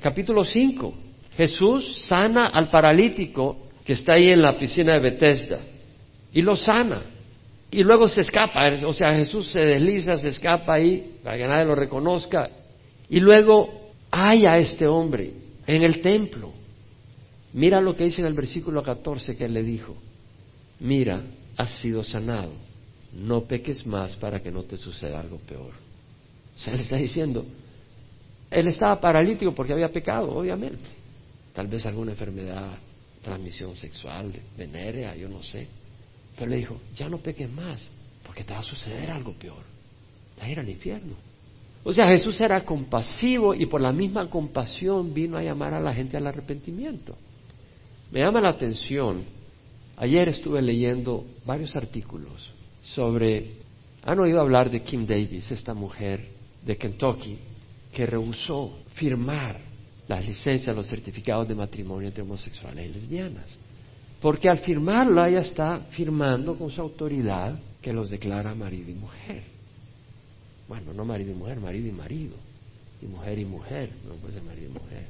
[0.01, 0.93] Capítulo 5.
[1.35, 5.59] Jesús sana al paralítico que está ahí en la piscina de Bethesda
[6.33, 7.03] y lo sana.
[7.69, 11.65] Y luego se escapa, o sea, Jesús se desliza, se escapa ahí para que nadie
[11.65, 12.49] lo reconozca.
[13.09, 15.33] Y luego halla a este hombre
[15.65, 16.53] en el templo.
[17.53, 19.95] Mira lo que dice en el versículo 14 que él le dijo.
[20.79, 21.23] Mira,
[21.57, 22.51] has sido sanado.
[23.13, 25.71] No peques más para que no te suceda algo peor.
[26.55, 27.45] O sea, le está diciendo,
[28.49, 30.89] él estaba paralítico porque había pecado, obviamente.
[31.53, 32.77] Tal vez alguna enfermedad,
[33.21, 35.67] transmisión sexual, venérea, yo no sé.
[36.35, 37.87] Pero le dijo, ya no peques más,
[38.25, 39.63] porque te va a suceder algo peor.
[40.37, 41.15] Vas a ir al infierno.
[41.83, 45.93] O sea, Jesús era compasivo y por la misma compasión vino a llamar a la
[45.93, 47.15] gente al arrepentimiento.
[48.11, 49.23] Me llama la atención,
[49.95, 52.51] ayer estuve leyendo varios artículos
[52.93, 53.51] sobre,
[54.03, 56.27] han oído hablar de Kim Davis, esta mujer
[56.63, 57.37] de Kentucky,
[57.93, 59.59] que rehusó firmar
[60.07, 63.45] las licencias, los certificados de matrimonio entre homosexuales y lesbianas.
[64.21, 69.43] Porque al firmarla ella está firmando con su autoridad que los declara marido y mujer.
[70.67, 72.35] Bueno, no marido y mujer, marido y marido.
[73.01, 75.05] Y mujer y mujer, no puede ser marido y mujer.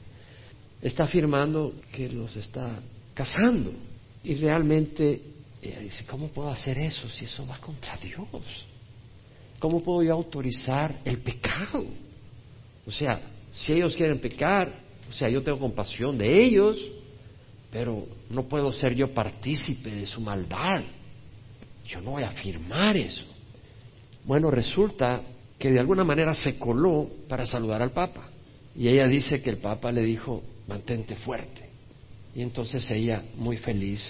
[0.81, 2.79] Está afirmando que los está
[3.13, 3.71] casando.
[4.23, 5.21] Y realmente
[5.61, 8.27] ella dice, ¿cómo puedo hacer eso si eso va contra Dios?
[9.59, 11.85] ¿Cómo puedo yo autorizar el pecado?
[12.85, 13.19] O sea,
[13.51, 14.71] si ellos quieren pecar,
[15.09, 16.79] o sea, yo tengo compasión de ellos,
[17.71, 20.83] pero no puedo ser yo partícipe de su maldad.
[21.85, 23.25] Yo no voy a afirmar eso.
[24.25, 25.21] Bueno, resulta
[25.57, 28.29] que de alguna manera se coló para saludar al Papa.
[28.75, 31.67] Y ella dice que el Papa le dijo, mantente fuerte.
[32.35, 34.03] Y entonces ella, muy feliz,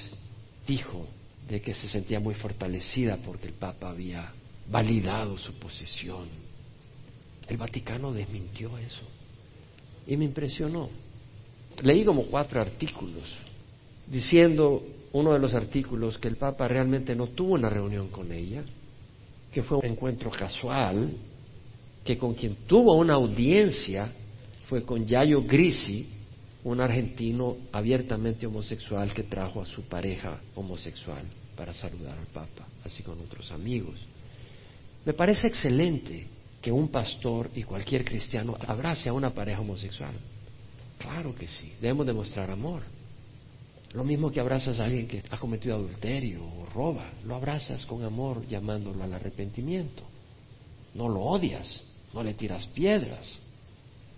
[0.68, 1.08] dijo
[1.48, 4.32] de que se sentía muy fortalecida porque el Papa había
[4.70, 6.28] validado su posición.
[7.48, 9.04] El Vaticano desmintió eso.
[10.06, 10.90] Y me impresionó.
[11.82, 13.24] Leí como cuatro artículos
[14.10, 14.84] diciendo
[15.14, 18.64] uno de los artículos que el Papa realmente no tuvo una reunión con ella,
[19.52, 21.14] que fue un encuentro casual,
[22.04, 24.12] que con quien tuvo una audiencia
[24.68, 26.08] fue con Yayo Grisi,
[26.63, 31.24] un argentino abiertamente homosexual que trajo a su pareja homosexual
[31.56, 34.00] para saludar al Papa, así con otros amigos.
[35.06, 36.28] Me parece excelente
[36.62, 40.13] que un pastor y cualquier cristiano abrace a una pareja homosexual.
[40.98, 42.82] Claro que sí, debemos demostrar amor.
[43.93, 48.04] Lo mismo que abrazas a alguien que ha cometido adulterio o roba, lo abrazas con
[48.04, 50.04] amor llamándolo al arrepentimiento.
[50.93, 53.39] No lo odias, no le tiras piedras.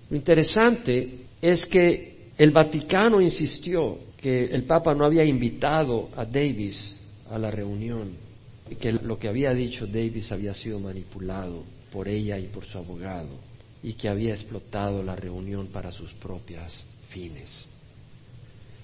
[0.09, 6.95] Lo interesante es que el Vaticano insistió que el Papa no había invitado a Davis
[7.29, 8.13] a la reunión
[8.71, 12.77] y que lo que había dicho Davis había sido manipulado por ella y por su
[12.77, 13.27] abogado
[13.83, 16.73] y que había explotado la reunión para sus propias
[17.09, 17.49] fines.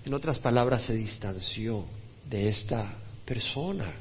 [0.05, 1.85] En otras palabras, se distanció
[2.29, 3.93] de esta persona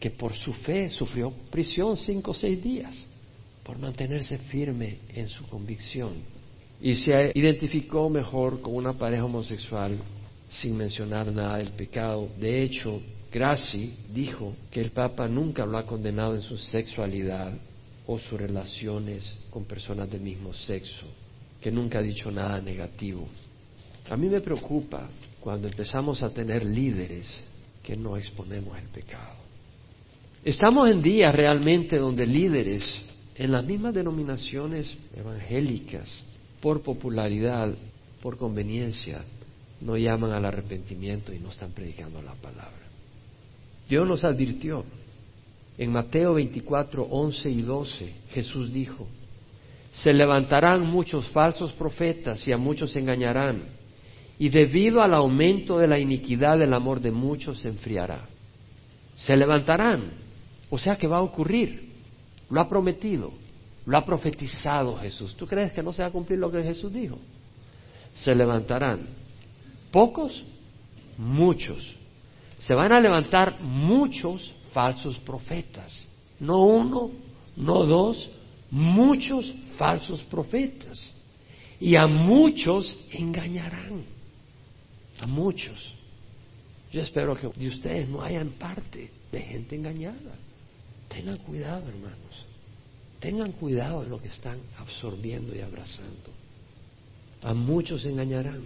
[0.00, 2.96] que por su fe sufrió prisión cinco o seis días
[3.62, 6.34] por mantenerse firme en su convicción
[6.84, 9.96] y se identificó mejor con una pareja homosexual
[10.50, 12.28] sin mencionar nada del pecado.
[12.38, 13.00] De hecho,
[13.32, 17.54] Graci dijo que el Papa nunca lo ha condenado en su sexualidad
[18.06, 21.06] o sus relaciones con personas del mismo sexo,
[21.58, 23.28] que nunca ha dicho nada negativo.
[24.10, 25.08] A mí me preocupa
[25.40, 27.42] cuando empezamos a tener líderes
[27.82, 29.36] que no exponemos el pecado.
[30.44, 32.84] Estamos en días realmente donde líderes
[33.36, 36.10] en las mismas denominaciones evangélicas,
[36.64, 37.74] por popularidad,
[38.22, 39.22] por conveniencia,
[39.82, 42.88] no llaman al arrepentimiento y no están predicando la palabra.
[43.86, 44.82] Dios nos advirtió
[45.76, 49.06] en Mateo 24, 11 y 12, Jesús dijo,
[49.92, 53.64] se levantarán muchos falsos profetas y a muchos engañarán,
[54.38, 58.26] y debido al aumento de la iniquidad el amor de muchos se enfriará.
[59.16, 60.12] Se levantarán,
[60.70, 61.90] o sea que va a ocurrir,
[62.48, 63.34] lo ha prometido,
[63.86, 65.34] lo ha profetizado Jesús.
[65.34, 67.18] ¿Tú crees que no se va a cumplir lo que Jesús dijo?
[68.14, 69.08] Se levantarán,
[69.90, 70.44] pocos,
[71.18, 71.94] muchos.
[72.58, 76.06] Se van a levantar muchos falsos profetas.
[76.40, 77.10] No uno,
[77.56, 78.30] no dos,
[78.70, 81.12] muchos falsos profetas.
[81.80, 84.04] Y a muchos engañarán.
[85.20, 85.94] A muchos.
[86.92, 90.38] Yo espero que de ustedes no hayan parte de gente engañada.
[91.08, 92.46] Tengan cuidado, hermanos.
[93.24, 96.28] Tengan cuidado de lo que están absorbiendo y abrazando.
[97.42, 98.60] A muchos engañarán.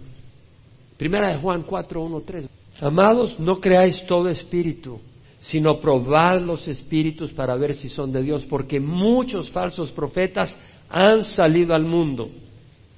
[0.97, 2.49] Primera de Juan 4, 1, 3.
[2.81, 4.99] Amados, no creáis todo espíritu,
[5.39, 10.53] sino probad los espíritus para ver si son de Dios, porque muchos falsos profetas
[10.89, 12.29] han salido al mundo.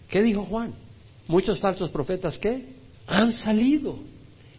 [0.09, 0.73] ¿Qué dijo Juan?
[1.27, 2.73] Muchos falsos profetas qué?
[3.05, 3.99] Han salido.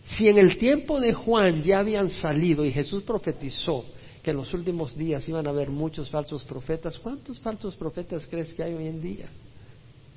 [0.04, 3.86] Si en el tiempo de Juan ya habían salido y Jesús profetizó
[4.22, 8.54] que en los últimos días iban a haber muchos falsos profetas, ¿cuántos falsos profetas crees
[8.54, 9.28] que hay hoy en día?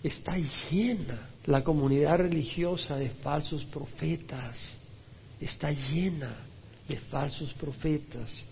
[0.04, 0.38] Está
[0.70, 4.78] llena la comunidad religiosa de falsos profetas.
[5.42, 6.38] Está llena
[6.88, 8.46] de falsos profetas.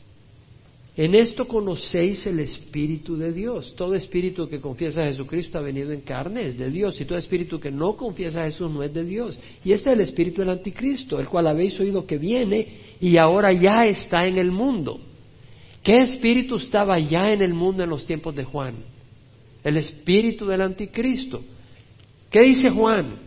[0.96, 3.76] En esto conocéis el Espíritu de Dios.
[3.76, 7.00] Todo espíritu que confiesa a Jesucristo ha venido en carne, es de Dios.
[7.02, 9.40] Y todo espíritu que no confiesa a Jesús no es de Dios.
[9.64, 13.54] Y este es el espíritu del anticristo, el cual habéis oído que viene y ahora
[13.54, 15.00] ya está en el mundo.
[15.84, 18.76] ¿Qué espíritu estaba ya en el mundo en los tiempos de Juan?
[19.64, 21.44] El espíritu del anticristo.
[22.30, 23.18] ¿Qué dice Juan?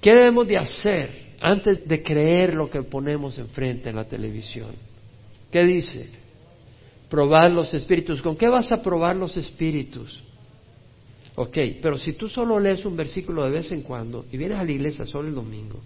[0.00, 4.70] ¿Qué debemos de hacer antes de creer lo que ponemos enfrente en la televisión?
[5.50, 6.24] ¿Qué dice?
[7.14, 8.20] probar los espíritus.
[8.20, 10.20] ¿Con qué vas a probar los espíritus?
[11.36, 14.64] Ok, pero si tú solo lees un versículo de vez en cuando y vienes a
[14.64, 15.80] la iglesia solo el domingo,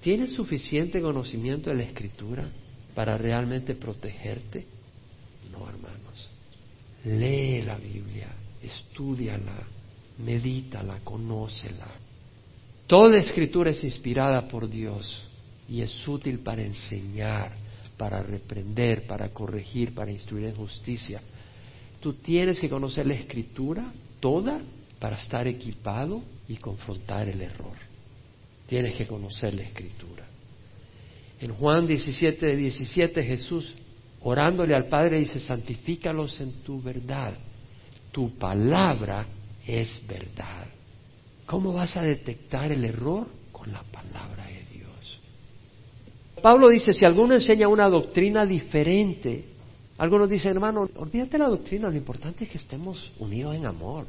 [0.00, 2.48] ¿tienes suficiente conocimiento de la escritura
[2.94, 4.64] para realmente protegerte?
[5.52, 6.28] No, hermanos.
[7.04, 8.28] Lee la Biblia,
[8.62, 9.66] estudiala,
[10.18, 11.88] medítala, conócela.
[12.86, 15.22] Toda escritura es inspirada por Dios
[15.68, 17.52] y es útil para enseñar,
[17.96, 21.22] para reprender, para corregir, para instruir en justicia.
[22.00, 24.60] Tú tienes que conocer la escritura toda
[24.98, 27.76] para estar equipado y confrontar el error.
[28.66, 30.26] Tienes que conocer la escritura.
[31.40, 33.74] En Juan 17, 17 Jesús,
[34.22, 37.34] orándole al Padre, dice, santifícalos en tu verdad.
[38.12, 39.26] Tu palabra
[39.66, 40.66] es verdad.
[41.46, 43.26] ¿Cómo vas a detectar el error?
[43.52, 44.60] Con la palabra de
[46.40, 49.44] Pablo dice, si alguno enseña una doctrina diferente,
[49.98, 54.06] algunos dicen, hermano, olvídate la doctrina, lo importante es que estemos unidos en amor.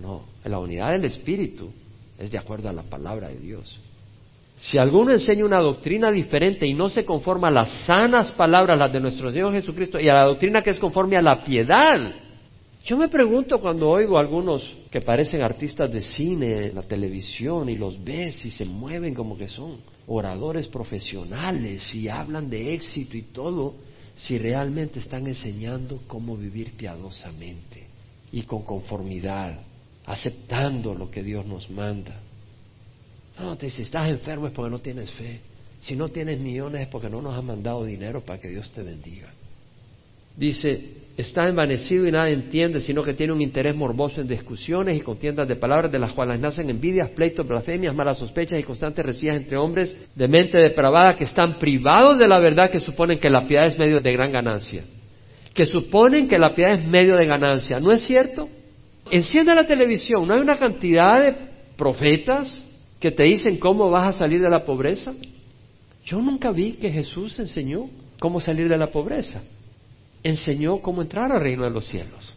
[0.00, 1.70] No, la unidad del Espíritu
[2.18, 3.78] es de acuerdo a la palabra de Dios.
[4.58, 8.92] Si alguno enseña una doctrina diferente y no se conforma a las sanas palabras, las
[8.92, 12.14] de nuestro Señor Jesucristo, y a la doctrina que es conforme a la piedad,
[12.84, 17.68] yo me pregunto cuando oigo a algunos que parecen artistas de cine en la televisión
[17.68, 23.16] y los ves y se mueven como que son oradores profesionales y hablan de éxito
[23.16, 23.74] y todo,
[24.14, 27.88] si realmente están enseñando cómo vivir piadosamente
[28.32, 29.60] y con conformidad,
[30.06, 32.20] aceptando lo que Dios nos manda.
[33.38, 35.40] No, te dice, estás enfermo es porque no tienes fe.
[35.80, 38.82] Si no tienes millones es porque no nos has mandado dinero para que Dios te
[38.82, 39.28] bendiga.
[40.36, 40.80] Dice,
[41.16, 45.48] está envanecido y nada entiende, sino que tiene un interés morboso en discusiones y contiendas
[45.48, 49.56] de palabras de las cuales nacen envidias, pleitos, blasfemias, malas sospechas y constantes recías entre
[49.56, 53.66] hombres de mente depravada que están privados de la verdad que suponen que la piedad
[53.66, 54.84] es medio de gran ganancia.
[55.54, 57.80] Que suponen que la piedad es medio de ganancia.
[57.80, 58.46] ¿No es cierto?
[59.10, 61.34] Enciende la televisión, ¿no hay una cantidad de
[61.78, 62.65] profetas
[63.00, 65.14] que te dicen cómo vas a salir de la pobreza?
[66.04, 69.42] Yo nunca vi que Jesús enseñó cómo salir de la pobreza
[70.28, 72.34] enseñó cómo entrar al reino de los cielos.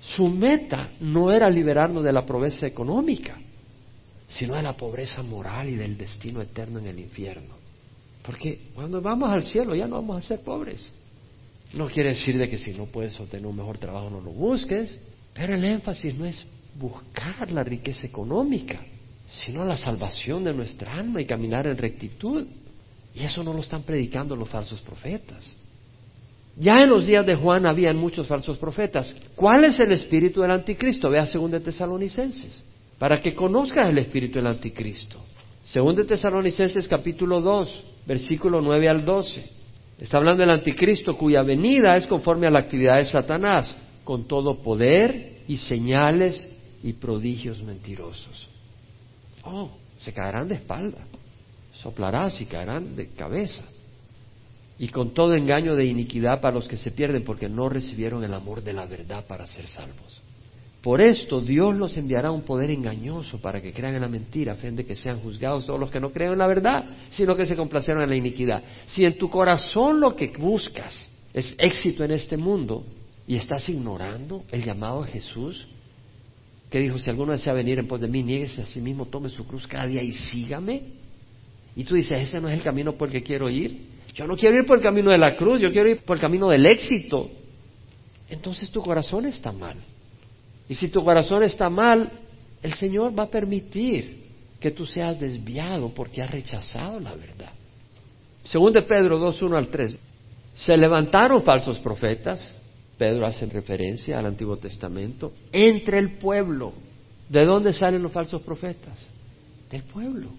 [0.00, 3.38] Su meta no era liberarnos de la pobreza económica,
[4.28, 7.54] sino de la pobreza moral y del destino eterno en el infierno.
[8.22, 10.92] Porque cuando vamos al cielo ya no vamos a ser pobres.
[11.72, 14.98] No quiere decir de que si no puedes obtener un mejor trabajo no lo busques,
[15.32, 16.44] pero el énfasis no es
[16.78, 18.80] buscar la riqueza económica,
[19.28, 22.46] sino la salvación de nuestra alma y caminar en rectitud.
[23.14, 25.54] Y eso no lo están predicando los falsos profetas.
[26.56, 29.14] Ya en los días de Juan habían muchos falsos profetas.
[29.36, 31.08] ¿Cuál es el espíritu del anticristo?
[31.08, 32.64] Vea según de Tesalonicenses,
[32.98, 35.18] para que conozcas el espíritu del anticristo.
[35.62, 39.44] Según de Tesalonicenses capítulo 2, versículo 9 al 12.
[39.98, 44.62] Está hablando del anticristo cuya venida es conforme a la actividad de Satanás, con todo
[44.62, 46.48] poder y señales
[46.82, 48.48] y prodigios mentirosos.
[49.44, 50.98] Oh, se caerán de espalda,
[51.74, 53.62] soplarás y caerán de cabeza
[54.78, 58.32] y con todo engaño de iniquidad para los que se pierden porque no recibieron el
[58.32, 60.22] amor de la verdad para ser salvos.
[60.82, 64.56] Por esto Dios los enviará un poder engañoso para que crean en la mentira, a
[64.56, 67.46] fin de que sean juzgados todos los que no creen en la verdad, sino que
[67.46, 68.62] se complacieron en la iniquidad.
[68.86, 72.84] Si en tu corazón lo que buscas es éxito en este mundo
[73.26, 75.66] y estás ignorando el llamado de Jesús
[76.70, 79.28] que dijo, si alguno desea venir en pos de mí, nieguese a sí mismo, tome
[79.28, 80.82] su cruz cada día y sígame.
[81.74, 83.86] Y tú dices, ese no es el camino por el que quiero ir.
[84.14, 86.20] Yo no quiero ir por el camino de la cruz, yo quiero ir por el
[86.20, 87.30] camino del éxito.
[88.28, 89.76] Entonces tu corazón está mal.
[90.68, 92.10] Y si tu corazón está mal,
[92.62, 94.26] el Señor va a permitir
[94.60, 97.52] que tú seas desviado porque has rechazado la verdad.
[98.44, 99.96] Según de Pedro 2, 1 al 3.
[100.54, 102.54] Se levantaron falsos profetas,
[102.98, 106.72] Pedro hace referencia al Antiguo Testamento, entre el pueblo.
[107.28, 108.98] ¿De dónde salen los falsos profetas?
[109.70, 110.30] Del pueblo.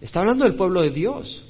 [0.00, 1.44] Está hablando del pueblo de Dios.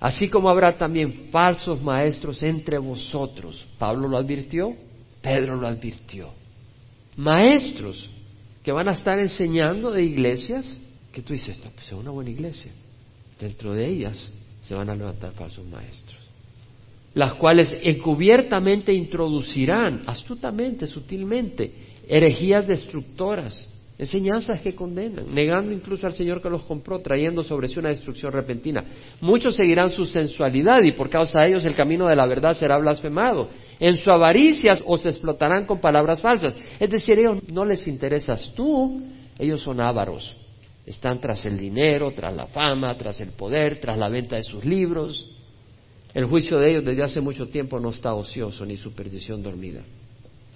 [0.00, 3.66] Así como habrá también falsos maestros entre vosotros.
[3.78, 4.74] Pablo lo advirtió,
[5.22, 6.30] Pedro lo advirtió.
[7.16, 8.10] Maestros
[8.62, 10.76] que van a estar enseñando de iglesias
[11.12, 12.72] que tú dices, pues es una buena iglesia.
[13.40, 14.28] Dentro de ellas
[14.62, 16.18] se van a levantar falsos maestros,
[17.16, 21.72] las cuales encubiertamente introducirán, astutamente, sutilmente,
[22.06, 27.78] herejías destructoras, enseñanzas que condenan, negando incluso al Señor que los compró, trayendo sobre sí
[27.78, 28.84] una destrucción repentina.
[29.22, 32.76] Muchos seguirán su sensualidad y por causa de ellos el camino de la verdad será
[32.76, 33.48] blasfemado.
[33.80, 36.54] En su avaricia os explotarán con palabras falsas.
[36.78, 39.00] Es decir, ellos no les interesas tú,
[39.38, 40.36] ellos son ávaros
[40.84, 44.64] están tras el dinero, tras la fama, tras el poder, tras la venta de sus
[44.64, 45.35] libros.
[46.16, 49.82] El juicio de ellos desde hace mucho tiempo no está ocioso ni su perdición dormida.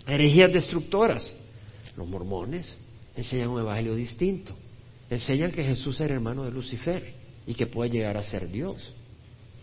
[0.06, 1.34] Herejías destructoras.
[1.98, 2.74] Los mormones
[3.14, 4.54] enseñan un evangelio distinto.
[5.10, 7.12] Enseñan que Jesús era hermano de Lucifer
[7.46, 8.90] y que puede llegar a ser Dios.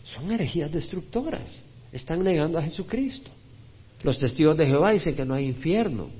[0.04, 1.64] Son herejías destructoras.
[1.92, 3.32] Están negando a Jesucristo.
[4.04, 6.12] Los testigos de Jehová dicen que no hay infierno.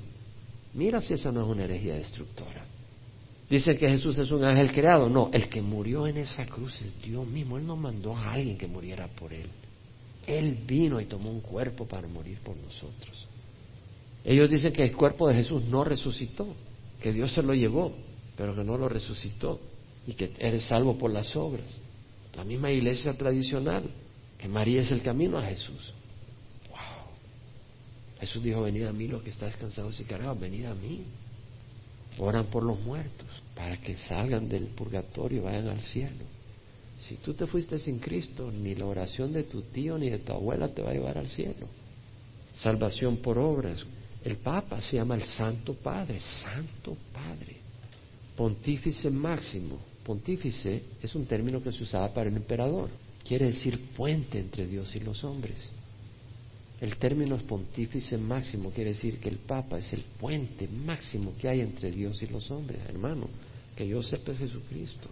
[0.74, 2.66] Mira si esa no es una herejía destructora.
[3.48, 5.08] Dicen que Jesús es un ángel creado.
[5.08, 7.58] No, el que murió en esa cruz es Dios mismo.
[7.58, 9.48] Él no mandó a alguien que muriera por él.
[10.28, 13.26] Él vino y tomó un cuerpo para morir por nosotros.
[14.24, 16.54] Ellos dicen que el cuerpo de Jesús no resucitó,
[17.00, 17.92] que Dios se lo llevó,
[18.36, 19.58] pero que no lo resucitó
[20.06, 21.80] y que eres salvo por las obras.
[22.36, 23.84] La misma iglesia tradicional,
[24.36, 25.94] que María es el camino a Jesús.
[26.68, 26.78] Wow.
[28.20, 31.04] Jesús dijo, venid a mí los que estáis cansados y cargados, venid a mí.
[32.18, 36.37] Oran por los muertos para que salgan del purgatorio y vayan al cielo.
[37.08, 40.32] Si tú te fuiste sin Cristo, ni la oración de tu tío ni de tu
[40.32, 41.66] abuela te va a llevar al cielo.
[42.52, 43.86] Salvación por obras.
[44.22, 47.56] El Papa se llama el Santo Padre, Santo Padre.
[48.36, 49.78] Pontífice máximo.
[50.04, 52.90] Pontífice es un término que se usaba para el emperador.
[53.24, 55.56] Quiere decir puente entre Dios y los hombres.
[56.78, 61.62] El término pontífice máximo quiere decir que el Papa es el puente máximo que hay
[61.62, 63.28] entre Dios y los hombres, hermano.
[63.74, 65.08] Que yo sepa es Jesucristo.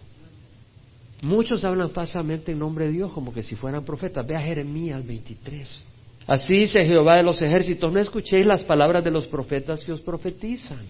[1.23, 4.25] Muchos hablan falsamente en nombre de Dios como que si fueran profetas.
[4.25, 5.83] Ve a Jeremías 23.
[6.27, 10.01] Así dice Jehová de los ejércitos, no escuchéis las palabras de los profetas que os
[10.01, 10.85] profetizan.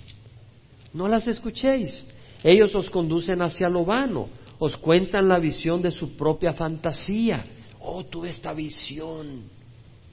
[0.93, 2.05] No las escuchéis.
[2.43, 7.45] Ellos os conducen hacia lo vano, os cuentan la visión de su propia fantasía.
[7.79, 9.43] Oh, tuve esta visión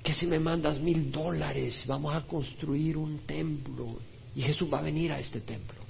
[0.03, 3.97] que si me mandas mil dólares vamos a construir un templo
[4.37, 5.84] y Jesús va a venir a este templo.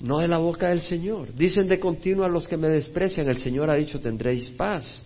[0.00, 1.34] No de la boca del Señor.
[1.34, 5.02] Dicen de continuo a los que me desprecian, el Señor ha dicho tendréis paz.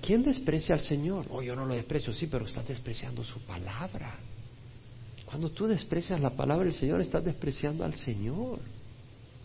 [0.00, 1.26] ¿Quién desprecia al Señor?
[1.30, 4.14] Oh, yo no lo desprecio, sí, pero estás despreciando su palabra.
[5.24, 8.60] Cuando tú desprecias la palabra del Señor, estás despreciando al Señor.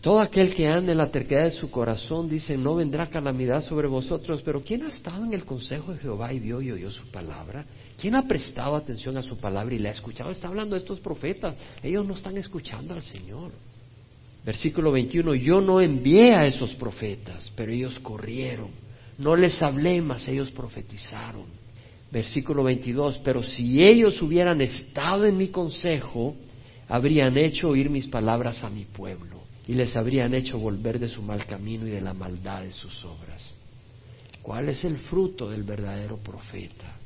[0.00, 3.86] Todo aquel que ande en la terquedad de su corazón dice, no vendrá calamidad sobre
[3.88, 7.06] vosotros, pero ¿quién ha estado en el consejo de Jehová y vio y oyó su
[7.08, 7.64] palabra?
[8.00, 10.30] ¿Quién ha prestado atención a su palabra y la ha escuchado?
[10.30, 13.52] Está hablando de estos profetas, ellos no están escuchando al Señor.
[14.44, 18.70] Versículo 21, yo no envié a esos profetas, pero ellos corrieron.
[19.18, 21.46] No les hablé, mas ellos profetizaron.
[22.10, 26.34] Versículo 22, pero si ellos hubieran estado en mi consejo,
[26.88, 31.22] habrían hecho oír mis palabras a mi pueblo y les habrían hecho volver de su
[31.22, 33.54] mal camino y de la maldad de sus obras.
[34.42, 36.96] ¿Cuál es el fruto del verdadero profeta?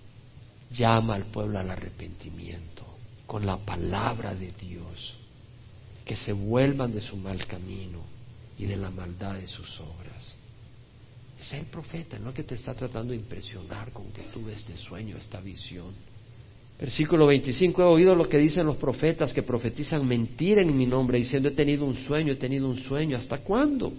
[0.70, 2.84] Llama al pueblo al arrepentimiento
[3.26, 5.16] con la palabra de Dios,
[6.06, 7.98] que se vuelvan de su mal camino
[8.56, 10.36] y de la maldad de sus obras.
[11.38, 15.16] Es el profeta, no que te está tratando de impresionar con que tuve este sueño,
[15.18, 15.92] esta visión.
[16.78, 21.18] Versículo 25, he oído lo que dicen los profetas que profetizan mentira en mi nombre,
[21.18, 23.16] diciendo he tenido un sueño, he tenido un sueño.
[23.16, 23.92] ¿Hasta cuándo?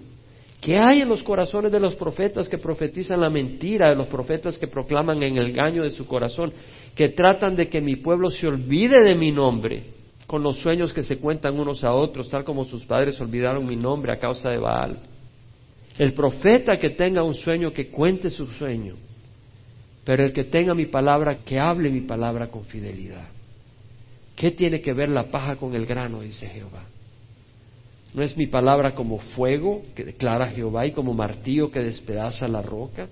[0.62, 4.58] ¿Qué hay en los corazones de los profetas que profetizan la mentira, de los profetas
[4.58, 6.54] que proclaman en el engaño de su corazón,
[6.96, 9.97] que tratan de que mi pueblo se olvide de mi nombre,
[10.28, 13.78] con los sueños que se cuentan unos a otros, tal como sus padres olvidaron mi
[13.78, 15.00] nombre a causa de Baal?
[15.98, 18.96] El profeta que tenga un sueño, que cuente su sueño
[20.06, 23.30] Pero el que tenga mi palabra, que hable mi palabra con fidelidad.
[24.36, 26.22] ¿Qué tiene que ver la paja con el grano?
[26.22, 26.84] dice Jehová.
[28.14, 32.62] ¿No es mi palabra como fuego que declara Jehová y como martillo que despedaza la
[32.62, 33.08] roca?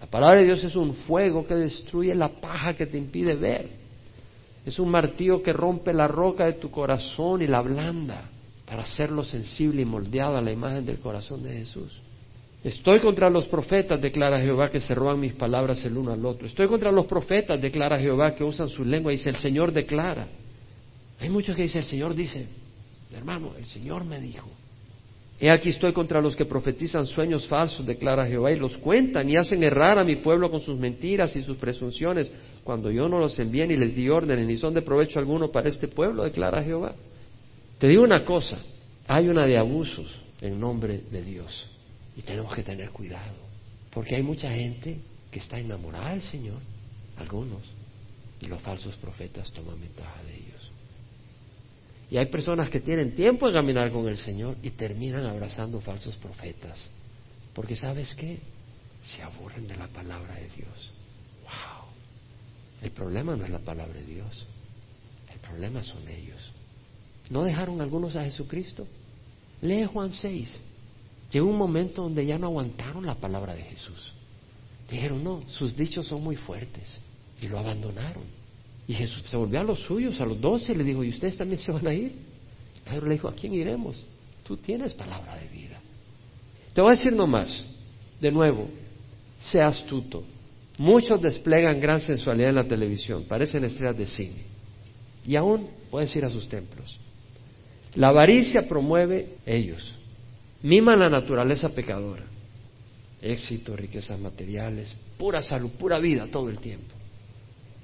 [0.00, 3.68] La palabra de Dios es un fuego que destruye la paja que te impide ver.
[4.68, 8.28] Es un martillo que rompe la roca de tu corazón y la blanda
[8.66, 11.98] para hacerlo sensible y moldeado a la imagen del corazón de Jesús.
[12.62, 16.46] Estoy contra los profetas, declara Jehová, que se roban mis palabras el uno al otro.
[16.46, 19.10] Estoy contra los profetas, declara Jehová, que usan su lengua.
[19.10, 20.28] Dice, el Señor declara.
[21.18, 22.46] Hay muchos que dicen, el Señor dice,
[23.14, 24.50] hermano, el Señor me dijo.
[25.40, 29.36] He aquí estoy contra los que profetizan sueños falsos, declara Jehová, y los cuentan y
[29.36, 32.30] hacen errar a mi pueblo con sus mentiras y sus presunciones,
[32.64, 35.68] cuando yo no los envié ni les di órdenes, ni son de provecho alguno para
[35.68, 36.94] este pueblo, declara Jehová.
[37.78, 38.60] Te digo una cosa,
[39.06, 41.68] hay una de abusos en nombre de Dios,
[42.16, 43.36] y tenemos que tener cuidado,
[43.92, 44.98] porque hay mucha gente
[45.30, 46.58] que está enamorada del Señor,
[47.16, 47.62] algunos,
[48.40, 50.72] y los falsos profetas toman ventaja de ellos.
[52.10, 56.16] Y hay personas que tienen tiempo de caminar con el Señor y terminan abrazando falsos
[56.16, 56.88] profetas.
[57.52, 58.38] Porque sabes qué?
[59.02, 60.92] Se aburren de la palabra de Dios.
[61.42, 61.88] ¡Wow!
[62.82, 64.46] El problema no es la palabra de Dios.
[65.32, 66.50] El problema son ellos.
[67.28, 68.86] ¿No dejaron algunos a Jesucristo?
[69.60, 70.60] Lee Juan 6.
[71.30, 74.14] Llegó un momento donde ya no aguantaron la palabra de Jesús.
[74.90, 77.00] Dijeron, no, sus dichos son muy fuertes.
[77.42, 78.37] Y lo abandonaron.
[78.88, 81.60] Y Jesús se volvió a los suyos, a los doce, le dijo, ¿y ustedes también
[81.60, 82.12] se van a ir?
[82.84, 84.02] Pedro le dijo, ¿a quién iremos?
[84.44, 85.78] Tú tienes palabra de vida.
[86.72, 87.66] Te voy a decir nomás,
[88.18, 88.66] de nuevo,
[89.40, 90.24] sea astuto.
[90.78, 94.42] Muchos desplegan gran sensualidad en la televisión, parecen estrellas de cine.
[95.26, 96.98] Y aún pueden ir a sus templos.
[97.94, 99.92] La avaricia promueve ellos.
[100.62, 102.24] Miman la naturaleza pecadora.
[103.20, 106.97] Éxito, riquezas materiales, pura salud, pura vida todo el tiempo.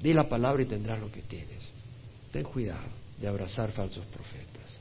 [0.04, 1.64] Di la palabra y tendrás lo que tienes.
[2.30, 4.78] Ten cuidado de abrazar falsos profetas.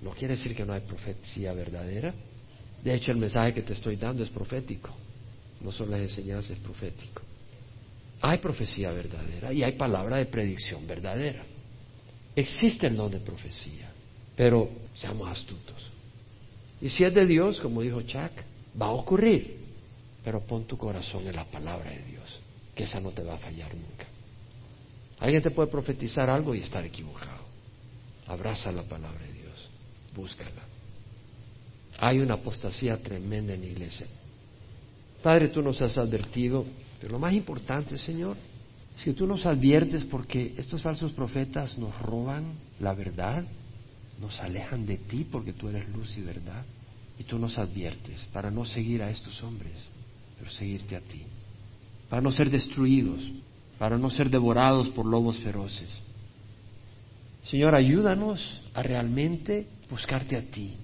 [0.00, 2.14] No quiere decir que no hay profecía verdadera.
[2.80, 4.90] De hecho, el mensaje que te estoy dando es profético.
[5.62, 7.22] No son las enseñanzas, es profético.
[8.20, 11.44] Hay profecía verdadera y hay palabra de predicción verdadera.
[12.36, 13.90] Existe el don de profecía,
[14.36, 15.90] pero seamos astutos.
[16.80, 18.30] Y si es de Dios, como dijo Chuck,
[18.80, 19.56] va a ocurrir.
[20.22, 22.38] Pero pon tu corazón en la palabra de Dios,
[22.76, 24.11] que esa no te va a fallar nunca.
[25.22, 27.44] Alguien te puede profetizar algo y estar equivocado.
[28.26, 29.70] Abraza la palabra de Dios,
[30.16, 30.62] búscala.
[32.00, 34.08] Hay una apostasía tremenda en la iglesia.
[35.22, 36.66] Padre, tú nos has advertido,
[37.00, 38.36] pero lo más importante, Señor,
[38.96, 43.44] es que tú nos adviertes porque estos falsos profetas nos roban la verdad,
[44.20, 46.64] nos alejan de ti porque tú eres luz y verdad,
[47.16, 49.74] y tú nos adviertes para no seguir a estos hombres,
[50.36, 51.22] pero seguirte a ti,
[52.08, 53.22] para no ser destruidos,
[53.82, 55.90] para no ser devorados por lobos feroces.
[57.42, 60.74] Señor, ayúdanos a realmente buscarte a ti.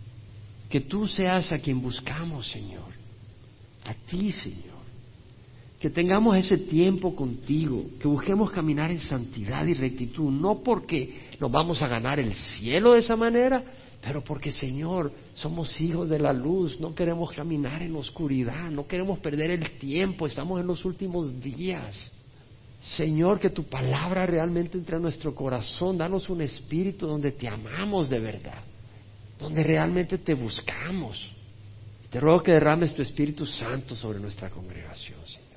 [0.68, 2.92] Que tú seas a quien buscamos, Señor.
[3.84, 4.82] A ti, Señor.
[5.78, 11.52] Que tengamos ese tiempo contigo, que busquemos caminar en santidad y rectitud, no porque nos
[11.52, 13.62] vamos a ganar el cielo de esa manera,
[14.02, 19.20] pero porque, Señor, somos hijos de la luz, no queremos caminar en oscuridad, no queremos
[19.20, 22.10] perder el tiempo, estamos en los últimos días.
[22.80, 28.08] Señor, que tu palabra realmente entre a nuestro corazón, danos un espíritu donde te amamos
[28.08, 28.62] de verdad,
[29.38, 31.30] donde realmente te buscamos.
[32.10, 35.48] Te ruego que derrames tu Espíritu Santo sobre nuestra congregación, Señor.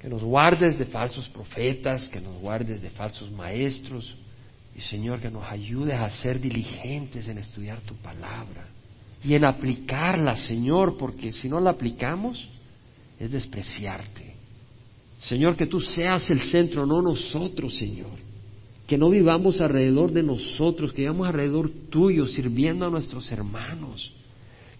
[0.00, 4.16] Que nos guardes de falsos profetas, que nos guardes de falsos maestros.
[4.74, 8.66] Y Señor, que nos ayudes a ser diligentes en estudiar tu palabra
[9.22, 12.48] y en aplicarla, Señor, porque si no la aplicamos
[13.20, 14.31] es despreciarte.
[15.22, 18.18] Señor, que tú seas el centro, no nosotros, Señor.
[18.88, 24.12] Que no vivamos alrededor de nosotros, que vivamos alrededor tuyo, sirviendo a nuestros hermanos.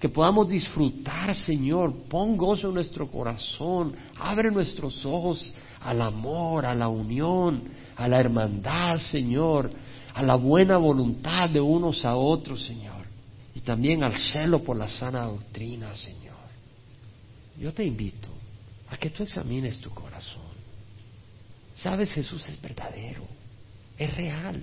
[0.01, 1.95] Que podamos disfrutar, Señor.
[2.09, 3.95] Pon gozo en nuestro corazón.
[4.19, 7.63] Abre nuestros ojos al amor, a la unión,
[7.95, 9.71] a la hermandad, Señor.
[10.13, 13.07] A la buena voluntad de unos a otros, Señor.
[13.55, 16.33] Y también al celo por la sana doctrina, Señor.
[17.61, 18.32] Yo te invito
[18.93, 20.53] a que tú examines tu corazón.
[21.75, 23.27] Sabes, Jesús es verdadero,
[23.97, 24.63] es real.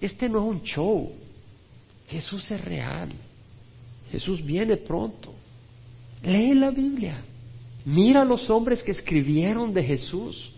[0.00, 1.12] Este no es un show.
[2.08, 3.12] Jesús es real.
[4.10, 5.32] Jesús viene pronto.
[6.24, 7.22] Lee la Biblia.
[7.84, 10.50] Mira a los hombres que escribieron de Jesús.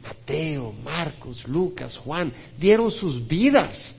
[0.00, 3.92] Mateo, Marcos, Lucas, Juan, dieron sus vidas.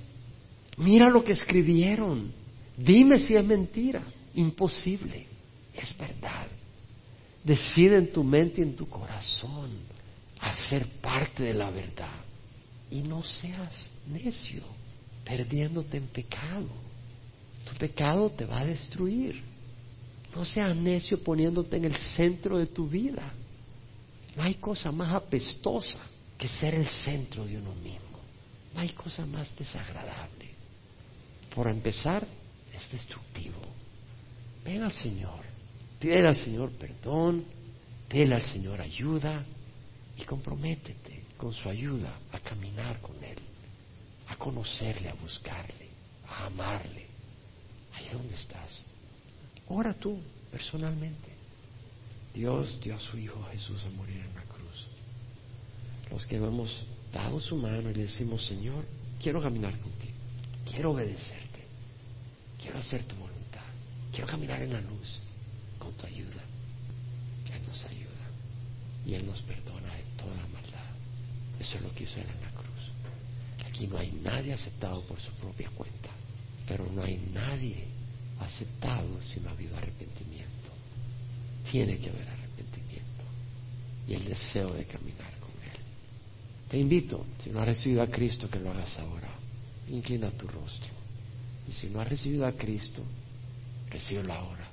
[0.77, 2.31] Mira lo que escribieron.
[2.77, 4.01] Dime si es mentira.
[4.33, 5.27] Imposible.
[5.73, 6.47] Es verdad.
[7.43, 9.71] Decide en tu mente y en tu corazón
[10.39, 12.19] a ser parte de la verdad.
[12.91, 14.63] Y no seas necio,
[15.23, 16.67] perdiéndote en pecado.
[17.65, 19.41] Tu pecado te va a destruir.
[20.35, 23.33] No seas necio poniéndote en el centro de tu vida.
[24.35, 25.99] No hay cosa más apestosa
[26.37, 28.19] que ser el centro de uno mismo.
[28.73, 30.49] No hay cosa más desagradable.
[31.53, 32.25] Por empezar,
[32.73, 33.59] es destructivo.
[34.63, 35.43] Ven al Señor,
[35.99, 37.45] pide al Señor perdón,
[38.07, 39.45] pide al Señor ayuda
[40.17, 43.37] y comprométete con su ayuda a caminar con Él,
[44.27, 45.89] a conocerle, a buscarle,
[46.27, 47.05] a amarle.
[47.93, 48.83] Ahí donde estás.
[49.67, 50.19] Ora tú
[50.51, 51.29] personalmente.
[52.33, 54.87] Dios dio a su Hijo Jesús a morir en la cruz.
[56.11, 58.85] Los que hemos dado su mano y le decimos, Señor,
[59.21, 60.13] quiero caminar contigo,
[60.69, 61.65] quiero obedecerte,
[62.61, 63.65] quiero hacer tu voluntad,
[64.11, 65.19] quiero caminar en la luz
[66.05, 66.43] ayuda.
[67.53, 68.25] Él nos ayuda
[69.05, 70.89] y Él nos perdona de toda maldad.
[71.59, 72.69] Eso es lo que hizo Él en la cruz.
[73.67, 76.09] Aquí no hay nadie aceptado por su propia cuenta,
[76.67, 77.85] pero no hay nadie
[78.39, 80.69] aceptado si no ha habido arrepentimiento.
[81.69, 83.25] Tiene que haber arrepentimiento
[84.07, 85.79] y el deseo de caminar con Él.
[86.69, 89.29] Te invito, si no has recibido a Cristo, que lo hagas ahora.
[89.89, 90.91] Inclina tu rostro.
[91.67, 93.03] Y si no has recibido a Cristo,
[93.89, 94.68] recíbelo ahora.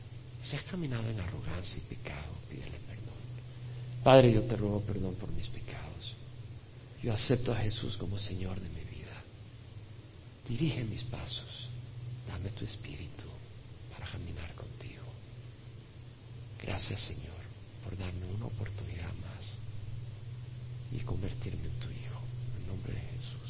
[0.49, 3.18] Si has caminado en arrogancia y pecado, pídele perdón.
[4.05, 6.14] Padre, yo te ruego perdón por mis pecados.
[7.03, 9.22] Yo acepto a Jesús como Señor de mi vida.
[10.49, 11.68] Dirige mis pasos.
[12.28, 13.24] Dame tu espíritu
[13.90, 15.03] para caminar contigo.
[16.62, 17.42] Gracias, Señor,
[17.82, 19.44] por darme una oportunidad más
[20.92, 22.20] y convertirme en tu Hijo.
[22.57, 23.45] En nombre de Jesús.